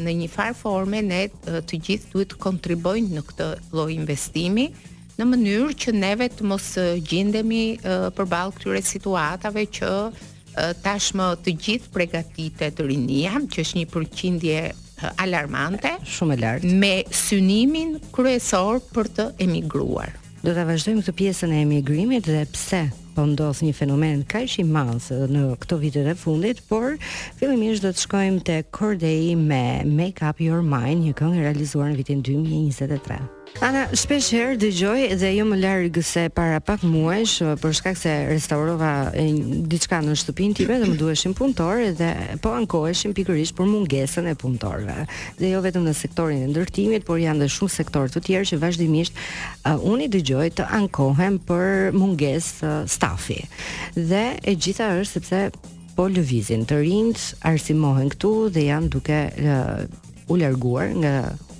në 0.00 0.14
një 0.22 0.30
far 0.32 0.54
forme 0.56 1.02
ne 1.04 1.20
të 1.44 1.82
gjithë 1.88 2.10
duhet 2.14 2.32
të 2.32 2.40
kontribuojmë 2.46 3.16
në 3.18 3.24
këtë 3.28 3.46
lloj 3.76 3.90
investimi 3.98 4.66
në 5.18 5.24
mënyrë 5.28 5.76
që 5.84 5.94
neve 5.98 6.26
të 6.38 6.48
mos 6.54 6.66
gjendemi 7.04 7.62
përballë 8.18 8.52
këtyre 8.58 8.82
situatave 8.94 9.64
që 9.78 9.92
tashmë 10.88 11.28
të 11.44 11.56
gjithë 11.66 12.68
të 12.68 12.84
rinia, 12.88 13.36
që 13.44 13.64
është 13.66 13.78
një 13.82 13.86
përqindje 13.96 14.60
alarmante, 15.22 15.90
shumë 16.16 16.34
e 16.34 16.38
lartë, 16.42 16.72
me 16.80 16.92
synimin 17.14 17.96
kryesor 18.14 18.80
për 18.94 19.10
të 19.16 19.26
emigruar. 19.44 20.14
Do 20.46 20.54
ta 20.54 20.64
vazhdojmë 20.68 21.02
këtë 21.06 21.14
pjesën 21.18 21.52
e 21.56 21.62
emigrimit 21.64 22.28
dhe 22.28 22.44
pse 22.54 22.84
po 23.16 23.24
ndodh 23.26 23.62
një 23.66 23.72
fenomen 23.74 24.22
kaq 24.30 24.58
i 24.60 24.64
madh 24.68 25.10
në 25.32 25.44
këto 25.62 25.78
vite 25.82 26.04
të 26.06 26.14
fundit, 26.20 26.60
por 26.70 26.94
fillimisht 27.40 27.84
do 27.86 27.92
të 27.96 28.04
shkojmë 28.06 28.44
te 28.46 28.58
Cordey 28.76 29.34
me 29.40 29.64
Make 29.98 30.22
Up 30.30 30.42
Your 30.44 30.62
Mind, 30.62 31.02
një 31.08 31.16
këngë 31.18 31.40
e 31.40 31.46
realizuar 31.48 31.90
në 31.92 32.04
vitin 32.04 32.22
2023. 32.26 33.24
Ana, 33.64 33.86
shpesh 33.96 34.26
herë 34.36 34.56
dëgjoj 34.60 35.04
dhe 35.16 35.28
jo 35.32 35.44
më 35.48 35.56
larg 35.62 35.86
gëse 35.96 36.26
para 36.36 36.58
pak 36.60 36.82
muajsh 36.84 37.38
uh, 37.40 37.54
për 37.56 37.72
shkak 37.78 37.96
se 37.96 38.10
restaurova 38.28 39.08
diçka 39.72 40.02
në 40.04 40.16
shtëpinë 40.20 40.58
time 40.58 40.76
dhe 40.82 40.88
më 40.92 40.98
duheshin 41.00 41.32
punëtorë 41.38 41.86
dhe 41.96 42.08
po 42.44 42.52
ankoheshin 42.52 43.14
pikërisht 43.16 43.56
për 43.56 43.70
mungesën 43.70 44.28
e 44.28 44.34
punëtorëve. 44.42 45.06
Dhe 45.40 45.54
jo 45.54 45.62
vetëm 45.64 45.86
në 45.88 45.94
sektorin 45.96 46.44
e 46.44 46.50
ndërtimit, 46.50 47.06
por 47.08 47.16
janë 47.22 47.46
dhe 47.46 47.48
shumë 47.56 47.74
sektorë 47.78 48.12
të 48.18 48.22
tjerë 48.28 48.50
që 48.52 48.60
vazhdimisht 48.66 49.16
uh, 49.16 49.80
unë 49.88 50.10
dëgjoj 50.18 50.50
të 50.60 50.68
ankohem 50.82 51.40
për 51.48 51.96
mungesë 51.96 52.60
uh, 52.60 52.76
stafi. 52.98 53.38
Dhe 53.96 54.26
e 54.36 54.54
gjitha 54.58 54.92
është 55.00 55.10
sepse 55.14 55.72
po 55.96 56.10
lëvizin 56.12 56.68
të 56.68 56.82
rinjt, 56.84 57.24
arsimohen 57.48 58.12
këtu 58.12 58.34
dhe 58.58 58.68
janë 58.68 58.92
duke 58.98 59.16
uh, 59.16 59.84
u 60.28 60.40
larguar 60.44 60.92
nga 61.00 61.16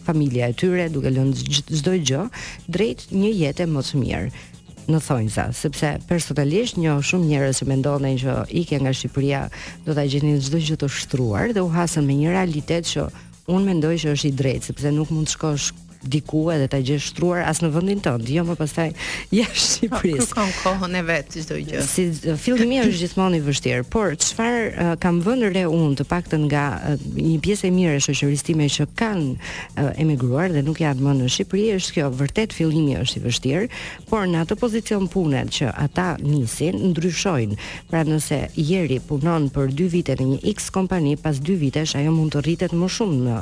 familja 0.07 0.47
e 0.51 0.55
tyre, 0.57 0.87
duke 0.95 1.11
lënë 1.11 1.35
çdo 1.81 1.97
gjë 1.99 2.23
drejt 2.71 3.07
një 3.11 3.31
jete 3.43 3.67
më 3.67 3.83
të 3.89 4.01
mirë 4.03 4.43
në 4.87 4.99
thonjza, 5.03 5.49
sepse 5.59 5.91
personalisht 6.07 6.79
njoh 6.79 7.01
shumë 7.03 7.27
njerëz 7.33 7.59
që 7.61 7.67
mendonin 7.73 8.21
që 8.23 8.37
ikja 8.63 8.79
nga 8.85 8.93
Shqipëria 8.95 9.41
do 9.89 9.97
ta 9.99 10.05
gjenin 10.07 10.39
çdo 10.47 10.61
gjë 10.63 10.77
të 10.85 10.91
shtruar 11.01 11.57
dhe 11.57 11.65
u 11.67 11.73
hasën 11.75 12.07
me 12.07 12.15
një 12.21 12.37
realitet 12.37 12.87
që 12.93 13.09
unë 13.51 13.67
mendoj 13.73 13.97
që 14.05 14.15
është 14.15 14.31
i 14.31 14.37
drejtë, 14.43 14.69
sepse 14.71 14.95
nuk 14.95 15.11
mund 15.11 15.27
të 15.27 15.35
shkosh 15.35 15.73
diku 16.09 16.51
edhe 16.55 16.69
ta 16.71 16.79
gjej 16.81 17.01
shtruar 17.03 17.45
as 17.47 17.61
në 17.63 17.71
vendin 17.75 18.01
tënd, 18.05 18.29
jo 18.31 18.45
më 18.47 18.57
pastaj 18.59 18.87
jashtë 19.37 19.91
po, 19.91 20.01
Shqipërisë. 20.03 20.29
Kërkon 20.31 20.55
kohën 20.63 20.99
e 20.99 21.03
vet 21.09 21.35
çdo 21.37 21.59
gjë. 21.61 21.83
Si 21.87 22.07
fillimi 22.41 22.81
është 22.85 22.99
gjithmonë 23.03 23.41
i 23.41 23.45
vështirë, 23.47 23.85
por 23.93 24.15
çfarë 24.23 24.63
uh, 24.63 24.93
kam 25.03 25.19
vënë 25.25 25.51
re 25.57 25.65
unë 25.71 25.97
të 26.01 26.07
paktën 26.11 26.47
nga 26.51 26.65
uh, 26.79 27.07
një 27.19 27.37
pjesë 27.45 27.69
e 27.71 27.75
mirë 27.77 27.99
e 27.99 28.05
shoqërisë 28.07 28.47
time 28.51 28.69
që 28.77 28.89
kanë 29.01 29.27
uh, 29.35 29.91
emigruar 30.03 30.55
dhe 30.55 30.63
nuk 30.67 30.81
janë 30.83 31.03
më 31.07 31.17
në 31.21 31.31
Shqipëri, 31.37 31.69
është 31.81 31.97
kjo 31.99 32.11
vërtet 32.21 32.55
fillimi 32.57 32.97
është 33.03 33.21
i 33.21 33.25
vështirë, 33.27 33.69
por 34.11 34.27
në 34.31 34.45
atë 34.47 34.59
pozicion 34.63 35.07
pune 35.11 35.43
që 35.59 35.73
ata 35.75 36.13
nisin, 36.23 36.79
ndryshojnë. 36.93 37.59
Pra 37.91 38.03
nëse 38.07 38.41
Jeri 38.57 39.01
punon 39.05 39.49
për 39.53 39.73
2 39.77 39.89
vite 39.93 40.15
në 40.17 40.27
një 40.33 40.39
X 40.55 40.71
kompani, 40.75 41.17
pas 41.21 41.39
2 41.45 41.57
vitesh 41.61 41.97
ajo 41.99 42.13
mund 42.15 42.35
të 42.35 42.43
rritet 42.47 42.75
më 42.77 42.89
shumë 42.93 43.19
në 43.27 43.37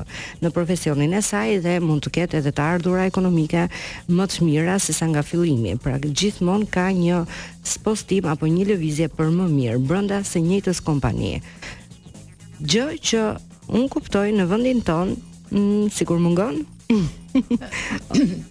në 0.44 0.50
profesionin 0.52 1.12
e 1.16 1.20
saj 1.24 1.58
dhe 1.64 1.74
mund 1.82 2.02
të 2.04 2.12
ketë 2.18 2.38
edhe 2.40 2.53
të 2.54 2.66
ardhura 2.76 3.04
ekonomike 3.08 3.64
më 4.14 4.26
të 4.30 4.46
mira 4.46 4.78
se 4.80 4.94
sa 4.96 5.08
nga 5.10 5.22
fillimi. 5.26 5.74
Pra 5.82 5.98
gjithmonë 6.02 6.68
ka 6.74 6.88
një 6.94 7.20
spostim 7.66 8.28
apo 8.32 8.48
një 8.50 8.68
lëvizje 8.72 9.10
për 9.16 9.32
më 9.38 9.48
mirë 9.56 9.82
brenda 9.88 10.22
së 10.26 10.42
njëjtës 10.46 10.82
kompanie. 10.86 11.40
Gjë 12.62 12.86
që 13.08 13.24
un 13.74 13.88
kuptoj 13.90 14.28
në 14.38 14.46
vendin 14.50 14.80
ton, 14.86 15.14
mm, 15.50 15.88
sikur 15.94 16.20
mungon. 16.22 16.62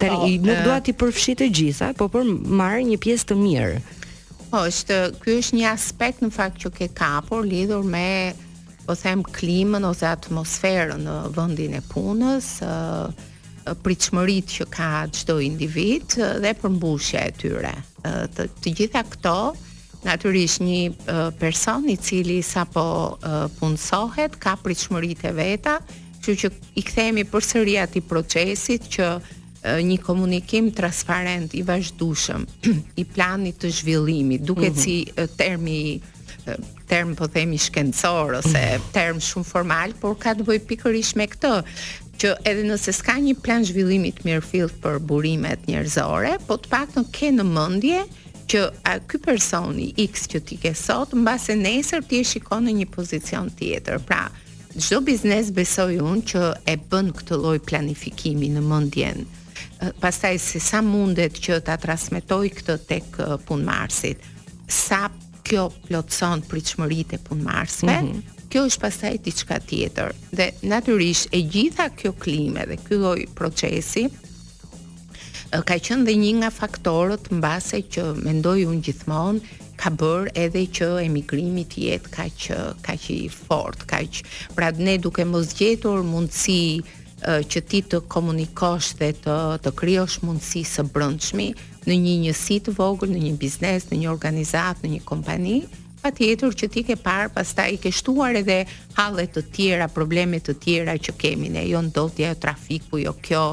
po, 0.00 0.46
nuk 0.46 0.62
dua 0.66 0.80
ti 0.84 0.92
përfshi 0.92 1.36
të 1.40 1.46
gjitha, 1.56 1.92
po 1.96 2.08
për 2.12 2.26
marr 2.60 2.82
një 2.84 2.98
pjesë 3.00 3.30
të 3.30 3.36
mirë. 3.40 3.78
Po, 4.50 4.60
është 4.68 4.98
ky 5.22 5.38
është 5.40 5.58
një 5.60 5.68
aspekt 5.72 6.20
në 6.22 6.32
fakt 6.34 6.60
që 6.62 6.74
ke 6.78 6.90
kapur 6.98 7.46
lidhur 7.46 7.82
me 7.86 8.34
po 8.84 8.92
them 9.00 9.22
klimën 9.24 9.86
ose 9.88 10.04
atmosferën 10.04 11.00
në 11.06 11.14
vendin 11.32 11.78
e 11.78 11.80
punës, 11.90 12.50
pritshmëritë 13.84 14.58
që 14.58 14.66
ka 14.74 14.88
çdo 15.16 15.38
individ 15.42 16.18
dhe 16.42 16.50
përmbushja 16.60 17.22
e 17.28 17.32
tyre. 17.40 17.72
Të, 18.36 18.48
të 18.60 18.72
gjitha 18.82 19.04
këto 19.14 19.36
Naturisht 20.04 20.60
një 20.60 21.30
person 21.40 21.86
i 21.88 21.94
cili 21.96 22.42
sapo 22.44 22.82
punësohet 23.56 24.34
ka 24.36 24.52
pritshmëritë 24.60 25.30
e 25.30 25.32
veta, 25.38 25.78
kështu 26.18 26.34
që 26.42 26.50
i 26.76 26.84
kthehemi 26.84 27.22
përsëri 27.32 27.78
atij 27.86 28.04
procesit 28.04 28.90
që 28.98 29.06
një 29.88 29.96
komunikim 30.04 30.68
transparent 30.76 31.56
i 31.56 31.64
vazhdueshëm 31.64 32.44
i 33.00 33.06
planit 33.14 33.56
të 33.64 33.72
zhvillimit, 33.78 34.44
duke 34.44 34.68
mm 34.68 34.74
-hmm. 34.74 34.84
si 35.24 35.36
termi 35.40 36.02
term 36.86 37.14
po 37.16 37.26
themi 37.26 37.58
shkencor 37.58 38.34
ose 38.44 38.80
term 38.98 39.16
shumë 39.16 39.44
formal, 39.48 39.94
por 40.00 40.18
ka 40.20 40.36
të 40.36 40.44
bëjë 40.44 40.66
pikërisht 40.68 41.16
me 41.16 41.26
këtë, 41.32 41.54
që 42.22 42.34
edhe 42.46 42.64
nëse 42.68 42.92
s'ka 42.94 43.16
një 43.22 43.34
plan 43.42 43.64
zhvillimi 43.66 44.10
të 44.14 44.26
mirëfillt 44.28 44.76
për 44.82 44.98
burimet 45.08 45.64
njerëzore, 45.68 46.36
po 46.46 46.56
të 46.60 46.70
paktën 46.72 47.08
ke 47.14 47.30
në 47.34 47.46
mendje 47.48 48.02
që 48.50 48.60
a 48.88 48.98
ky 49.08 49.18
personi 49.24 49.90
X 50.04 50.28
që 50.32 50.42
ti 50.48 50.58
ke 50.62 50.74
sot 50.76 51.14
mbase 51.16 51.56
nesër 51.58 52.04
ti 52.08 52.20
e 52.20 52.26
shikon 52.28 52.66
në 52.68 52.74
një 52.82 52.88
pozicion 52.94 53.48
tjetër. 53.58 54.02
Pra, 54.08 54.26
çdo 54.76 55.00
biznes 55.06 55.50
besoj 55.56 55.96
unë 56.04 56.26
që 56.30 56.44
e 56.70 56.76
bën 56.92 57.10
këtë 57.18 57.40
lloj 57.40 57.58
planifikimi 57.66 58.52
në 58.56 58.62
mendjen. 58.68 59.24
Pastaj 60.00 60.36
se 60.40 60.60
sa 60.62 60.80
mundet 60.84 61.34
që 61.44 61.62
ta 61.66 61.76
transmetoj 61.82 62.44
këtë 62.60 62.76
tek 62.88 63.18
punëmarrësit, 63.48 64.24
sa 64.70 65.06
kjo 65.44 65.66
plotson 65.88 66.44
pritshmëritë 66.48 67.18
e 67.18 67.24
punëmarrësve, 67.26 67.98
mm 68.00 68.06
-hmm 68.06 68.33
kjo 68.54 68.60
është 68.68 68.82
pastaj 68.84 69.16
diçka 69.24 69.56
tjetër. 69.66 70.12
Dhe 70.38 70.44
natyrisht 70.70 71.32
e 71.34 71.40
gjitha 71.50 71.88
kjo 71.98 72.12
klime 72.22 72.62
dhe 72.70 72.76
ky 72.84 72.94
lloj 73.02 73.24
procesi 73.34 74.04
ka 75.66 75.74
qenë 75.82 76.06
dhe 76.06 76.14
një 76.18 76.30
nga 76.38 76.50
faktorët 76.54 77.32
mbase 77.34 77.80
që 77.96 78.04
mendoj 78.26 78.60
unë 78.70 78.84
gjithmonë 78.86 79.58
ka 79.82 79.90
bërë 79.98 80.32
edhe 80.44 80.62
që 80.76 80.88
emigrimi 81.08 81.66
të 81.70 81.82
jetë 81.88 82.12
kaq 82.14 82.46
kaq 82.86 83.08
i 83.14 83.18
fort, 83.40 83.82
kaq 83.90 84.22
pra 84.56 84.70
ne 84.78 84.94
duke 85.02 85.26
mos 85.34 85.50
gjetur 85.58 86.04
mundësi 86.10 86.62
që 87.24 87.60
ti 87.72 87.82
të 87.90 88.02
komunikosh 88.14 88.94
dhe 89.02 89.10
të 89.26 89.38
të 89.66 89.74
krijosh 89.82 90.20
mundësi 90.26 90.62
së 90.74 90.86
brendshme 90.94 91.50
në 91.90 92.00
një 92.06 92.16
njësi 92.26 92.60
të 92.66 92.76
vogël, 92.78 93.10
në 93.14 93.26
një 93.26 93.34
biznes, 93.42 93.90
në 93.90 94.02
një 94.04 94.12
organizatë, 94.14 94.86
në 94.86 94.92
një 94.98 95.02
kompani, 95.10 95.60
pa 96.04 96.12
tjetur 96.12 96.52
që 96.52 96.66
ti 96.68 96.82
ke 96.84 96.96
parë, 97.00 97.30
pas 97.32 97.48
ta 97.56 97.64
i 97.72 97.78
ke 97.80 97.88
shtuar 97.94 98.36
edhe 98.36 98.58
halet 98.98 99.32
të 99.38 99.42
tjera, 99.56 99.86
problemet 99.90 100.44
të 100.46 100.54
tjera 100.60 100.98
që 101.00 101.14
kemi 101.20 101.48
ne, 101.54 101.62
jo 101.70 101.80
në 101.82 101.92
do 101.96 102.04
tja 102.16 102.34
jo 102.34 102.36
trafiku, 102.44 103.00
jo 103.00 103.14
kjo, 103.24 103.44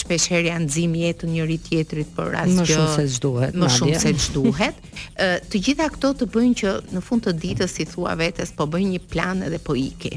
shpesh 0.00 0.28
janë 0.36 0.52
anë 0.54 0.70
zim 0.76 0.94
jetë 1.00 1.32
njëri 1.32 1.58
tjetrit, 1.66 2.12
për 2.14 2.38
asë 2.44 2.54
që... 2.54 2.62
Më 2.62 2.68
shumë 2.72 2.94
se 2.94 3.08
gjithuhet, 3.10 3.58
Më 3.64 3.72
shumë 3.78 4.00
se 4.04 4.14
gjithuhet. 4.14 4.88
Të 5.50 5.64
gjitha 5.68 5.90
këto 5.96 6.12
të 6.22 6.30
bëjnë 6.36 6.60
që 6.62 6.76
në 6.94 7.04
fund 7.08 7.26
të 7.26 7.34
ditës, 7.42 7.74
si 7.80 7.88
thua 7.90 8.14
vetës, 8.22 8.54
po 8.56 8.70
bëjnë 8.70 8.94
një 8.94 9.04
plan 9.12 9.42
edhe 9.50 9.58
po 9.66 9.74
ike. 9.76 10.14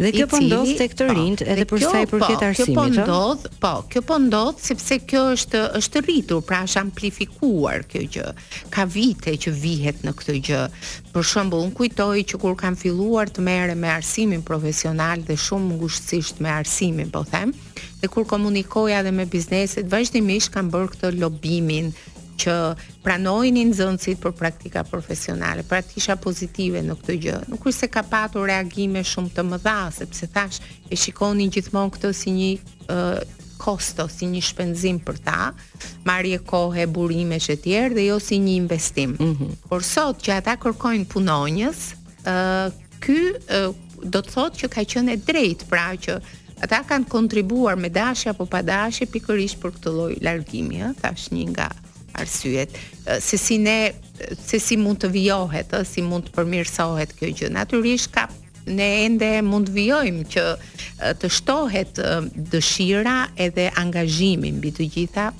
Dhe 0.00 0.10
kjo 0.14 0.26
po 0.30 0.38
ndodh 0.40 0.72
tek 0.78 0.94
të 0.96 1.06
po, 1.10 1.14
rinjt 1.14 1.42
edhe 1.44 1.64
për 1.68 1.82
sa 1.82 2.00
i 2.00 2.06
po, 2.08 2.16
përket 2.16 2.40
po, 2.40 2.48
arsimit. 2.48 2.76
Kjo 2.76 2.76
po 2.76 2.86
ndodh, 2.88 3.46
po, 3.62 3.72
kjo 3.92 4.02
po 4.08 4.16
ndodh 4.22 4.60
sepse 4.64 4.96
kjo 5.08 5.22
është 5.36 5.60
është 5.80 6.02
rritur, 6.06 6.40
pra 6.48 6.62
është 6.66 6.80
amplifikuar 6.80 7.84
kjo 7.92 8.04
gjë. 8.16 8.28
Ka 8.72 8.86
vite 8.94 9.34
që 9.44 9.52
vihet 9.62 10.00
në 10.06 10.14
këtë 10.18 10.36
gjë. 10.48 10.62
Për 11.12 11.28
shembull, 11.28 11.66
un 11.68 11.74
kujtoj 11.76 12.24
që 12.32 12.40
kur 12.40 12.56
kanë 12.62 12.80
filluar 12.80 13.28
të 13.30 13.44
merren 13.44 13.82
me 13.84 13.90
arsimin 13.92 14.40
profesional 14.48 15.20
dhe 15.28 15.36
shumë 15.36 15.76
ngushtësisht 15.82 16.40
me 16.40 16.54
arsimin, 16.56 17.12
po 17.12 17.20
them, 17.28 17.52
dhe 18.00 18.08
kur 18.08 18.24
komunikoja 18.32 19.02
dhe 19.04 19.12
me 19.12 19.28
bizneset, 19.28 19.92
vazhdimisht 19.92 20.54
kanë 20.56 20.72
bërë 20.72 20.94
këtë 20.96 21.12
lobimin, 21.20 21.92
që 22.40 22.54
pranojnë 23.04 23.62
nxënësit 23.70 24.20
për 24.22 24.34
praktika 24.38 24.82
profesionale. 24.88 25.64
Pra 25.68 25.80
isha 25.98 26.16
pozitive 26.20 26.82
në 26.84 26.96
këtë 27.00 27.16
gjë. 27.26 27.38
Nuk 27.52 27.66
është 27.66 27.80
se 27.80 27.90
ka 27.94 28.02
patur 28.08 28.48
reagime 28.50 29.02
shumë 29.04 29.34
të 29.36 29.44
mëdha, 29.50 29.76
sepse 29.98 30.28
thash 30.34 30.62
e 30.88 30.98
shikonin 30.98 31.52
gjithmonë 31.54 31.94
këtë 31.96 32.12
si 32.20 32.34
një 32.38 32.50
uh, 32.88 33.22
kosto, 33.62 34.08
si 34.10 34.26
një 34.30 34.40
shpenzim 34.42 34.96
për 35.06 35.20
ta, 35.22 35.52
marje 36.08 36.40
kohë, 36.48 36.88
burime 36.90 37.38
që 37.38 37.58
tjerë, 37.62 37.94
dhe 38.00 38.08
jo 38.08 38.16
si 38.18 38.40
një 38.42 38.56
investim. 38.64 39.16
Mm 39.20 39.34
-hmm. 39.36 39.56
Por 39.68 39.82
sot, 39.84 40.22
që 40.26 40.36
ata 40.40 40.56
kërkojnë 40.56 41.06
punonjës, 41.12 41.80
uh, 42.26 42.70
ky 43.02 43.20
uh, 43.34 43.74
do 44.10 44.18
të 44.20 44.30
thotë 44.34 44.56
që 44.60 44.68
ka 44.68 44.80
qënë 44.94 45.12
e 45.12 45.16
drejt, 45.16 45.66
pra 45.70 45.94
që 45.94 46.18
ata 46.62 46.82
kanë 46.86 47.08
kontribuar 47.10 47.76
me 47.78 47.88
dashja 47.88 48.30
apo 48.30 48.46
pa 48.46 48.62
dashje 48.62 49.06
pikërisht 49.06 49.58
për 49.62 49.70
këtë 49.74 49.90
lloj 49.94 50.14
largimi, 50.22 50.82
ëh, 50.82 50.94
tash 51.00 51.30
një 51.30 51.48
nga 51.50 51.70
arsyet 52.12 52.70
se 53.20 53.36
si 53.36 53.58
ne 53.58 53.92
se 54.46 54.60
si 54.60 54.76
mund 54.76 55.02
të 55.02 55.08
vijohet, 55.10 55.72
ë, 55.74 55.80
si 55.88 56.02
mund 56.06 56.28
të 56.28 56.34
përmirësohet 56.36 57.16
kjo 57.18 57.30
gjë. 57.34 57.48
Natyrisht 57.56 58.12
ka 58.14 58.28
ne 58.70 58.86
ende 59.08 59.30
mund 59.42 59.72
vijojmë 59.74 60.26
që 60.30 60.44
të 61.18 61.30
shtohet 61.38 61.98
dëshira 62.52 63.16
edhe 63.42 63.70
angazhimi 63.82 64.52
mbi 64.60 64.70
të 64.76 64.86
gjitha 64.94 65.30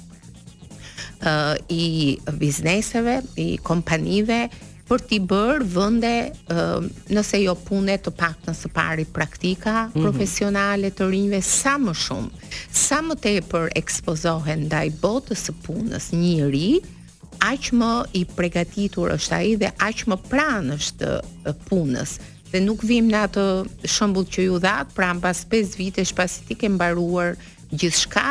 i 1.71 2.19
bizneseve, 2.43 3.21
i 3.39 3.47
kompanive, 3.63 4.49
për 4.93 5.01
t'i 5.09 5.19
bërë 5.25 5.67
vënde 5.73 6.09
uh, 6.53 6.89
nëse 7.17 7.39
jo 7.41 7.55
pune 7.65 7.95
të 8.03 8.13
pak 8.19 8.43
në 8.49 8.53
së 8.59 8.71
pari 8.77 9.05
praktika 9.09 9.75
mm 9.75 9.89
-hmm. 9.89 10.03
profesionale 10.05 10.91
të 10.93 11.07
rinjve 11.13 11.41
sa 11.43 11.77
më 11.81 11.95
shumë, 12.03 12.31
sa 12.87 12.99
më 13.09 13.15
te 13.25 13.35
për 13.53 13.71
ekspozohen 13.83 14.69
da 14.69 14.85
i 14.85 14.91
botës 14.91 15.41
së 15.49 15.55
punës 15.67 16.13
njëri, 16.13 16.81
aq 17.53 17.73
më 17.81 17.93
i 18.21 18.23
pregatitur 18.37 19.11
është 19.17 19.35
ai 19.37 19.57
dhe 19.63 19.71
aq 19.89 19.99
më 20.11 20.17
pranë 20.31 20.73
është 20.79 21.11
punës 21.69 22.11
dhe 22.53 22.61
nuk 22.61 22.85
vim 22.91 23.09
në 23.11 23.19
atë 23.27 23.45
shëmbullë 23.95 24.31
që 24.35 24.41
ju 24.49 24.57
dhatë, 24.65 24.93
pra 24.97 25.11
në 25.15 25.21
pas 25.21 25.39
5 25.55 25.77
vite 25.81 26.05
shpasitik 26.05 26.63
e 26.69 26.69
mbaruar 26.69 27.31
gjithë 27.81 28.01
shka, 28.05 28.31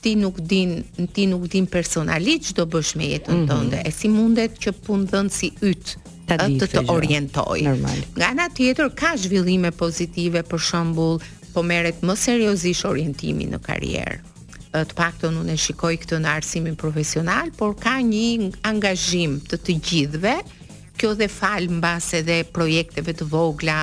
ti 0.00 0.14
nuk 0.14 0.38
din 0.40 0.84
ti 1.12 1.26
nuk 1.26 1.46
din 1.50 1.66
personalisht 1.66 2.46
çdo 2.52 2.64
bësh 2.72 2.92
me 2.98 3.08
jetën 3.14 3.34
mm 3.36 3.44
-hmm. 3.44 3.50
tënde 3.50 3.78
e 3.84 3.90
si 3.98 4.08
mundet 4.08 4.52
që 4.62 4.70
punë 4.86 5.04
dhën 5.12 5.26
si 5.38 5.48
yt 5.70 5.86
ta 6.28 6.34
di 6.46 6.58
të, 6.60 6.66
të 6.72 6.80
orientoj 6.96 7.58
normal 7.68 7.98
nga 8.18 8.26
ana 8.32 8.46
tjetër 8.56 8.88
ka 9.00 9.10
zhvillime 9.22 9.70
pozitive 9.80 10.40
për 10.50 10.60
shembull 10.68 11.16
po 11.52 11.60
merret 11.70 11.98
më 12.08 12.14
seriozisht 12.24 12.84
orientimi 12.90 13.44
në 13.52 13.58
karrierë 13.68 14.18
të 14.88 14.94
paktën 15.00 15.30
unë 15.30 15.38
nune 15.38 15.56
shikoj 15.56 15.94
këtë 16.00 16.16
në 16.20 16.28
arsimin 16.38 16.76
profesional, 16.76 17.44
por 17.58 17.70
ka 17.84 17.94
një 18.12 18.50
angazhim 18.72 19.30
të 19.50 19.56
të 19.64 19.72
gjithëve, 19.86 20.34
kjo 20.98 21.12
dhe 21.18 21.28
fal 21.30 21.66
mbas 21.78 22.08
edhe 22.18 22.40
projekteve 22.54 23.14
të 23.16 23.26
vogla, 23.30 23.76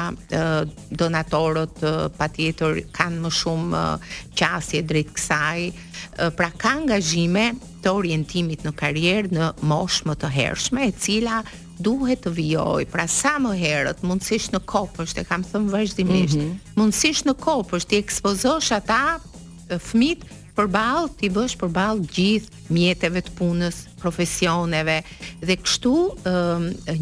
donatorët 1.00 1.82
patjetër 2.20 2.82
kanë 2.96 3.22
më 3.26 3.32
shumë 3.40 3.84
qasje 4.40 4.84
drejt 4.90 5.14
kësaj, 5.16 5.60
pra 6.38 6.50
ka 6.60 6.74
angazhime 6.82 7.48
të 7.86 7.94
orientimit 7.96 8.66
në 8.68 8.74
karrierë 8.82 9.34
në 9.38 9.50
moshë 9.72 10.10
më 10.12 10.18
të 10.24 10.32
hershme, 10.38 10.88
e 10.92 10.96
cila 11.06 11.40
duhet 11.86 12.22
të 12.24 12.32
vijoj. 12.38 12.86
Pra 12.92 13.04
sa 13.12 13.36
më 13.44 13.52
herët, 13.60 14.04
mundësisht 14.08 14.54
në 14.56 14.64
kopësh, 14.72 15.16
e 15.20 15.26
kam 15.28 15.44
thënë 15.44 15.74
vazhdimisht, 15.74 16.38
mm 16.40 16.44
-hmm. 16.48 16.80
mundësisht 16.80 17.28
në 17.32 17.36
kopësh 17.44 17.88
i 17.92 17.98
ekspozosh 18.04 18.72
ata 18.78 19.02
fëmit 19.90 20.24
përballë 20.58 21.08
ti 21.20 21.30
bësh 21.36 21.54
përballë 21.62 22.06
gjithë 22.16 22.66
mjeteve 22.76 23.22
të 23.28 23.34
punës, 23.38 23.80
profesioneve 24.02 24.98
dhe 25.44 25.58
kështu 25.62 25.94
ë 26.30 26.36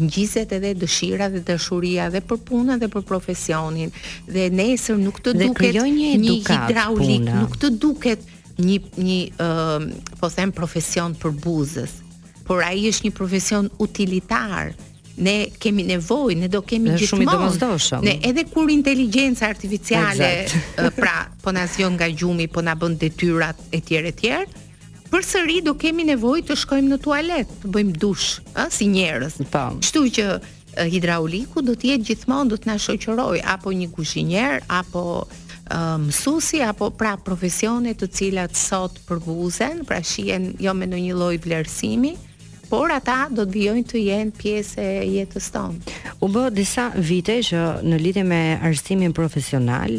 ngjizet 0.02 0.54
edhe 0.58 0.72
dëshira 0.82 1.30
dhe 1.34 1.42
dashuria 1.50 2.08
dhe 2.14 2.22
për 2.30 2.40
punën 2.50 2.82
dhe 2.82 2.90
për 2.94 3.04
profesionin. 3.10 3.92
Dhe 4.36 4.48
nesër 4.58 4.98
nuk 5.04 5.20
të 5.24 5.36
dhe 5.38 5.48
duket 5.52 5.80
një, 5.84 6.14
një 6.26 6.38
hidraulik, 6.40 7.20
puna. 7.22 7.42
nuk 7.44 7.56
të 7.62 7.70
duket 7.78 8.30
një 8.64 8.80
një 8.94 9.20
ë 9.38 10.16
po 10.20 10.32
them 10.36 10.52
profesion 10.58 11.14
për 11.22 11.38
buzës, 11.44 11.96
por 12.46 12.62
ai 12.66 12.88
është 12.90 13.08
një 13.08 13.14
profesion 13.20 13.70
utilitar 13.86 14.74
ne 15.16 15.46
kemi 15.60 15.84
nevojë, 15.86 16.36
ne 16.42 16.48
do 16.50 16.60
kemi 16.66 16.92
gjithmonë. 16.92 17.12
Shumë 17.12 17.30
domosdoshëm. 17.30 18.02
Ne 18.06 18.16
edhe 18.26 18.44
kur 18.50 18.70
inteligjenca 18.72 19.46
artificiale 19.50 20.30
pra 20.98 21.16
po 21.42 21.52
na 21.54 21.66
zgjon 21.70 21.94
nga 21.98 22.08
gjumi, 22.10 22.48
po 22.50 22.64
na 22.66 22.74
bën 22.76 22.96
detyrat 23.00 23.60
e 23.70 23.82
etj. 23.82 24.46
përsëri 25.14 25.60
do 25.62 25.76
kemi 25.78 26.02
nevojë 26.08 26.42
të 26.48 26.54
shkojmë 26.58 26.88
në 26.94 27.00
tualet, 27.04 27.50
të 27.62 27.70
bëjmë 27.70 27.92
dush, 28.02 28.40
ë, 28.58 28.64
si 28.74 28.88
njerëz. 28.90 29.36
Po. 29.50 29.68
Kështu 29.78 30.00
që 30.10 30.24
hidrauliku 30.90 31.62
do 31.62 31.76
të 31.78 31.92
jetë 31.92 32.08
gjithmonë 32.08 32.50
do 32.50 32.58
të 32.58 32.66
na 32.72 32.78
shoqëroj 32.82 33.38
apo 33.54 33.70
një 33.70 33.92
kuzhinier 33.94 34.56
apo 34.66 35.04
mësusi 36.02 36.64
apo 36.66 36.88
pra 36.98 37.12
profesione 37.16 37.92
të 37.96 38.08
cilat 38.10 38.56
sot 38.58 38.98
përbuzen, 39.06 39.84
pra 39.86 40.00
shihen 40.02 40.50
jo 40.60 40.74
me 40.74 40.88
ndonjë 40.90 41.14
lloj 41.16 41.38
vlerësimi, 41.46 42.16
por 42.70 42.88
ata 42.92 43.24
do 43.34 43.44
të 43.44 43.52
vijojnë 43.58 43.84
të 43.90 44.00
jenë 44.00 44.34
pjesë 44.38 44.84
e 44.84 45.02
jetës 45.14 45.48
tonë. 45.54 45.94
U 46.24 46.28
bë 46.32 46.44
disa 46.56 46.86
vite 46.96 47.36
që 47.48 47.62
në 47.84 47.98
lidhje 48.04 48.24
me 48.28 48.40
arsimin 48.64 49.12
profesional 49.16 49.92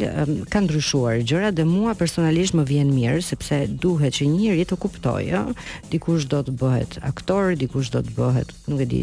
ka 0.50 0.62
ndryshuar 0.64 1.22
gjëra 1.22 1.52
dhe 1.56 1.66
mua 1.68 1.94
personalisht 1.98 2.56
më 2.58 2.66
vjen 2.70 2.92
mirë 2.96 3.22
sepse 3.26 3.62
duhet 3.82 4.18
që 4.18 4.26
një 4.26 4.38
njeri 4.42 4.66
të 4.68 4.80
kuptojë, 4.82 5.30
ja? 5.30 5.44
dikush 5.92 6.26
do 6.32 6.42
të 6.46 6.56
bëhet 6.60 6.98
aktor, 7.12 7.54
dikush 7.60 7.92
do 7.94 8.02
të 8.06 8.16
bëhet, 8.18 8.54
nuk 8.70 8.82
e 8.82 8.88
di, 8.92 9.02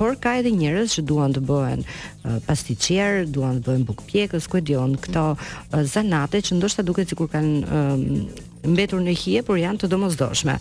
por 0.00 0.14
ka 0.20 0.36
edhe 0.40 0.52
njerëz 0.56 0.98
që 0.98 1.04
duan 1.08 1.34
të 1.36 1.42
bëhen 1.48 1.82
uh, 1.84 2.38
pasticier, 2.48 3.24
duan 3.28 3.58
të 3.60 3.66
bëhen 3.68 3.88
bukpjekës, 3.88 4.48
ku 4.48 4.60
e 4.60 4.84
këto 5.06 5.26
uh, 5.32 5.82
zanate 5.84 6.40
që 6.44 6.56
ndoshta 6.58 6.82
duket 6.84 7.08
sikur 7.12 7.28
kanë 7.32 7.52
uh, 7.64 8.46
mbetur 8.68 9.00
në 9.04 9.14
hije 9.16 9.42
por 9.46 9.58
janë 9.60 9.80
të 9.82 9.88
domosdoshme. 9.90 10.54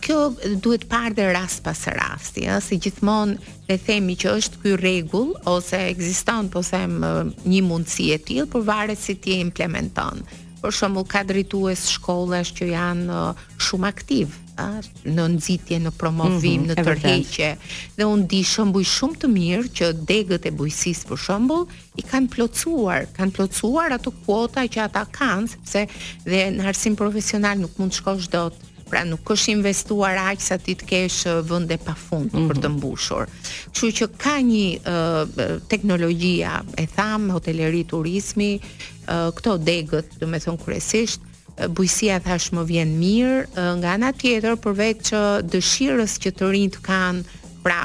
kjo 0.02 0.30
duhet 0.62 0.86
parë 0.90 1.14
dhe 1.16 1.28
rast 1.34 1.62
pas 1.64 1.80
rasti, 1.94 2.46
ëh, 2.48 2.60
si 2.64 2.78
gjithmonë 2.82 3.38
e 3.70 3.76
themi 3.80 4.16
që 4.20 4.34
është 4.38 4.62
ky 4.62 4.74
rregull 4.80 5.34
ose 5.52 5.78
ekziston 5.92 6.48
po 6.52 6.62
them 6.64 7.00
një 7.44 7.62
mundësi 7.68 8.10
e 8.16 8.18
tillë, 8.28 8.48
por 8.52 8.66
varet 8.68 8.98
si 9.00 9.16
ti 9.16 9.36
e 9.36 9.42
implementon. 9.48 10.22
Për 10.58 10.74
shembull, 10.74 11.06
ka 11.06 11.20
drejtues 11.22 11.84
shkollash 11.94 12.50
që 12.58 12.66
janë 12.72 13.16
shumë 13.62 13.86
aktiv, 13.92 14.32
ëh, 14.58 14.88
në 15.14 15.26
nxitje, 15.36 15.78
në 15.84 15.92
promovim, 16.00 16.64
mm 16.64 16.64
-hmm, 16.64 16.74
në 16.74 16.82
tërheqje. 16.88 17.50
Dhe 17.94 18.04
unë 18.10 18.26
di 18.32 18.40
shembuj 18.42 18.82
shumë 18.96 19.20
të 19.22 19.28
mirë 19.36 19.70
që 19.78 19.92
degët 20.08 20.48
e 20.50 20.50
bujqësisë 20.58 21.06
për 21.12 21.20
shembull 21.26 21.68
i 21.94 22.02
kanë 22.02 22.28
plotësuar, 22.34 23.06
kanë 23.16 23.34
plotësuar 23.36 23.92
ato 23.94 24.10
kuota 24.26 24.66
që 24.66 24.78
ata 24.88 25.04
kanë, 25.12 25.46
sepse 25.46 25.86
dhe 26.26 26.40
në 26.56 26.66
arsim 26.68 26.96
profesional 26.96 27.56
nuk 27.60 27.78
mund 27.78 27.92
të 27.92 27.98
shkosh 28.00 28.26
dot 28.32 28.54
Pra 28.88 29.04
nuk 29.04 29.30
është 29.34 29.52
investuar 29.56 30.16
aq 30.30 30.40
sa 30.42 30.56
ti 30.60 30.74
të 30.78 30.86
kesh 30.88 31.18
uh, 31.28 31.40
vende 31.44 31.76
pafund 31.84 32.32
për 32.32 32.60
të 32.62 32.68
mhm. 32.70 32.76
mbushur. 32.78 33.28
Kështu 33.68 33.90
që 34.00 34.06
ka 34.22 34.36
një 34.44 34.64
uh, 34.80 35.38
teknologji, 35.68 36.36
e 36.80 36.86
tham, 36.96 37.28
hoteleri, 37.34 37.82
turizmi, 37.90 38.50
uh, 38.58 39.28
këto 39.36 39.58
degët, 39.64 40.16
do 40.22 40.30
të 40.30 40.40
thon 40.46 40.58
kryesisht 40.62 41.20
uh, 41.26 41.66
bujësia 41.68 42.16
thash 42.24 42.50
më 42.56 42.64
vjen 42.72 42.96
mirë 43.02 43.38
uh, 43.44 43.70
nga 43.82 43.94
ana 43.98 44.10
tjetër 44.22 44.56
përveç 44.64 45.12
që 45.12 45.22
dëshirës 45.52 46.16
që 46.24 46.34
të 46.38 46.52
rinjt 46.54 46.80
kanë 46.86 47.40
pra 47.66 47.82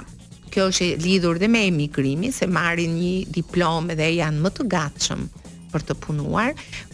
kjo 0.53 0.69
është 0.69 0.91
lidhur 1.01 1.39
dhe 1.41 1.49
me 1.49 1.65
emigrimin 1.67 2.31
se 2.31 2.45
marrin 2.47 2.91
një 3.01 3.15
diplomë 3.35 3.95
dhe 3.99 4.11
janë 4.21 4.43
më 4.45 4.51
të 4.55 4.65
gatshëm 4.69 5.23
për 5.73 5.81
të 5.89 5.95
punuar 6.03 6.51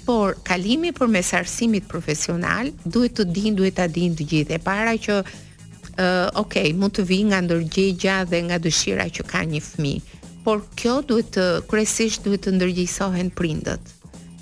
por 0.09 0.39
kalimi 0.43 0.89
për 0.97 1.09
mes 1.13 1.27
arsimit 1.37 1.85
profesional 1.85 2.71
duhet 2.81 3.13
të 3.19 3.27
din, 3.29 3.53
duhet 3.57 3.75
të 3.77 3.85
din 3.93 4.15
të 4.17 4.25
gjithë. 4.31 4.55
E 4.55 4.57
para 4.65 4.95
që, 4.97 5.17
uh, 5.21 6.41
ok, 6.41 6.55
mund 6.81 6.95
të 6.97 7.03
vi 7.05 7.19
nga 7.29 7.43
ndërgjegja 7.45 8.15
dhe 8.31 8.39
nga 8.47 8.57
dëshira 8.63 9.05
që 9.15 9.25
ka 9.29 9.43
një 9.51 9.61
fmi, 9.67 9.93
por 10.41 10.63
kjo 10.79 10.95
duhet 11.11 11.29
të 11.35 11.45
kresisht 11.69 12.25
duhet 12.25 12.47
të 12.47 12.55
ndërgjisohen 12.57 13.29
prindët. 13.37 13.93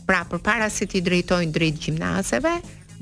Pra, 0.07 0.21
për 0.31 0.39
para 0.45 0.69
se 0.71 0.87
ti 0.87 1.03
drejtojnë 1.03 1.51
drejt 1.51 1.83
gjimnazeve, 1.89 2.53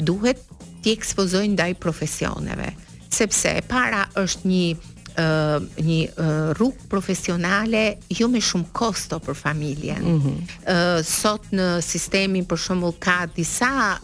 duhet 0.09 0.41
ti 0.81 0.95
ekspozojnë 0.97 1.59
daj 1.61 1.71
profesioneve. 1.77 2.71
Sepse, 3.13 3.59
para 3.69 4.07
është 4.25 4.49
një 4.55 4.94
një 5.15 6.27
rrugë 6.57 6.87
profesionale 6.91 7.97
jo 8.11 8.27
me 8.29 8.41
shumë 8.43 8.71
kosto 8.71 9.19
për 9.19 9.35
familjen. 9.37 10.03
mm 10.03 10.21
-hmm. 10.21 11.03
sot 11.03 11.43
në 11.51 11.81
sistemin 11.81 12.45
për 12.45 12.57
shembull 12.57 12.93
ka 12.99 13.27
disa 13.35 13.97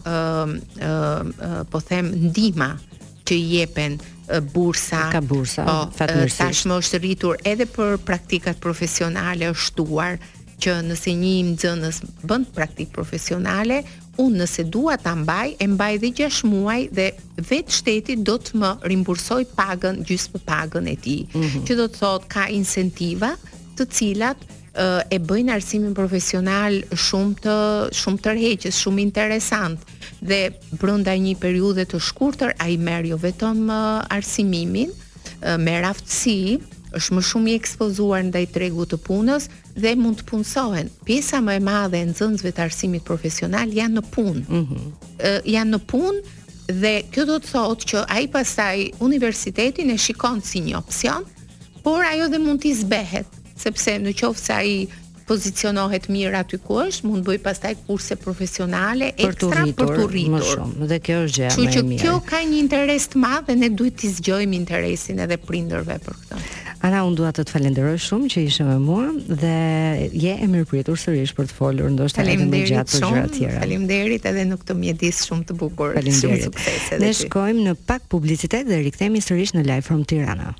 po 1.70 1.80
them 1.80 2.06
ndihma 2.06 2.78
që 3.24 3.32
i 3.34 3.56
jepen 3.58 4.00
bursa. 4.52 5.08
Ka 5.12 5.20
bursa. 5.20 5.64
Po, 5.64 6.04
Tashmë 6.04 6.76
është 6.80 6.98
rritur 7.02 7.36
edhe 7.44 7.66
për 7.66 7.96
praktikat 7.96 8.56
profesionale 8.60 9.54
shtuar 9.54 10.18
që 10.62 10.70
nëse 10.88 11.10
një 11.12 11.54
nxënës 11.54 11.96
bën 12.28 12.44
praktikë 12.54 12.92
profesionale, 12.92 13.82
unë 14.20 14.42
nëse 14.42 14.64
dua 14.68 14.98
ta 15.00 15.14
mbaj, 15.16 15.54
e 15.58 15.66
mbaj 15.72 15.94
dhe 16.02 16.10
6 16.20 16.42
muaj 16.48 16.80
dhe 16.94 17.06
vetë 17.40 17.76
shteti 17.78 18.16
do 18.26 18.36
të 18.36 18.58
më 18.60 18.72
rimbursoj 18.92 19.40
pagën 19.56 20.02
gjysmë 20.08 20.42
pagën 20.48 20.86
e 20.92 20.96
tij. 21.04 21.22
Mm 21.32 21.42
-hmm. 21.46 21.62
Që 21.68 21.76
do 21.80 21.86
të 21.88 21.98
thotë 22.02 22.26
ka 22.34 22.44
incentiva 22.48 23.30
të 23.78 23.86
cilat 23.88 24.36
e 25.12 25.18
bëjnë 25.28 25.52
arsimin 25.52 25.92
profesional 25.94 26.80
shumë 27.06 27.34
të 27.44 27.56
shumë 27.92 28.20
tërheqës, 28.24 28.76
shumë 28.82 29.00
interesant 29.00 29.80
dhe 30.28 30.42
brenda 30.80 31.12
një 31.16 31.34
periudhe 31.36 31.84
të 31.84 31.98
shkurtër 32.00 32.50
ai 32.58 32.76
merr 32.76 33.06
jo 33.06 33.16
vetëm 33.16 33.70
arsimimin 34.16 34.90
me 35.64 35.72
aftësi, 35.84 36.60
është 36.98 37.16
më 37.16 37.22
shumë 37.28 37.50
i 37.52 37.56
ekspozuar 37.58 38.24
ndaj 38.28 38.44
tregut 38.54 38.90
të 38.92 38.98
punës 39.06 39.46
dhe 39.76 39.92
mund 40.00 40.20
të 40.20 40.26
punësohen. 40.30 40.90
Pjesa 41.06 41.40
më 41.44 41.56
e 41.60 41.64
madhe 41.68 42.00
e 42.04 42.08
nxënësve 42.10 42.52
të 42.56 42.64
arsimit 42.66 43.06
profesional 43.08 43.72
janë 43.76 44.00
në 44.00 44.04
punë. 44.14 44.44
Mm 44.48 44.64
-hmm. 44.68 45.42
janë 45.54 45.72
në 45.76 45.80
punë 45.90 46.20
dhe 46.82 46.94
kjo 47.12 47.24
do 47.32 47.36
të 47.42 47.52
thotë 47.54 47.88
që 47.90 48.04
ai 48.16 48.26
pastaj 48.36 48.76
universitetin 49.08 49.90
e 49.90 49.96
shikon 49.98 50.42
si 50.42 50.58
një 50.68 50.76
opsion, 50.82 51.24
por 51.82 52.00
ajo 52.12 52.28
dhe 52.32 52.38
mund 52.38 52.60
t'i 52.62 52.74
zbehet, 52.84 53.26
sepse 53.56 53.98
në 54.04 54.12
qoftë 54.20 54.44
se 54.46 54.52
ai 54.52 54.88
pozicionohet 55.26 56.04
mirë 56.08 56.36
aty 56.40 56.58
ku 56.64 56.72
është, 56.86 57.04
mund 57.08 57.24
bëj 57.28 57.38
pastaj 57.46 57.72
kurse 57.86 58.16
profesionale 58.16 59.06
për 59.18 59.28
ekstra 59.32 59.62
rritur, 59.64 59.86
për 59.86 59.96
të 59.98 60.06
rritur. 60.08 60.32
Më 60.34 60.40
shumë, 60.52 60.86
dhe 60.90 60.98
kjo 61.06 61.16
është 61.24 61.36
gjëja 61.36 61.50
më 61.50 61.60
e 61.60 61.82
mirë. 61.82 62.00
Që 62.00 62.02
kjo 62.02 62.14
ka 62.30 62.38
një 62.50 62.56
interes 62.64 63.02
të 63.08 63.16
madh 63.24 63.46
dhe 63.48 63.54
ne 63.62 63.68
duhet 63.78 63.94
të 64.00 64.08
zgjojmë 64.16 64.54
interesin 64.62 65.16
edhe 65.24 65.36
prindërve 65.36 65.96
për 66.06 66.14
këtë. 66.22 66.61
Ana, 66.82 67.04
unë 67.06 67.18
duat 67.20 67.36
të 67.38 67.44
të 67.46 67.52
falenderoj 67.54 67.98
shumë 68.02 68.28
që 68.32 68.40
ishe 68.48 68.64
me 68.66 68.74
mua 68.82 69.04
dhe 69.38 69.54
je 70.18 70.32
e 70.42 70.48
mirë 70.50 70.66
pritur 70.72 70.98
sërish 70.98 71.30
për 71.36 71.46
të 71.50 71.54
folur, 71.60 71.92
ndoshtë 71.94 72.18
të 72.26 72.32
edhe 72.34 72.48
më 72.50 72.62
gjatë 72.72 72.96
për 72.96 73.04
gjëra 73.06 73.30
tjera. 73.36 73.60
Falim 73.62 73.84
derit 73.90 74.26
edhe 74.32 74.42
nuk 74.50 74.66
të 74.66 74.76
mjedis 74.80 75.22
shumë 75.28 75.46
të 75.52 75.58
bukur. 75.62 75.94
edhe 76.00 76.16
derit. 76.18 76.92
Ne 77.04 77.12
shkojmë 77.20 77.68
në 77.68 77.76
pak 77.86 78.08
publicitet 78.10 78.66
dhe 78.66 78.82
rikëthemi 78.82 79.22
sërish 79.22 79.54
në 79.60 79.66
live 79.70 79.86
from 79.86 80.02
Tirana. 80.04 80.56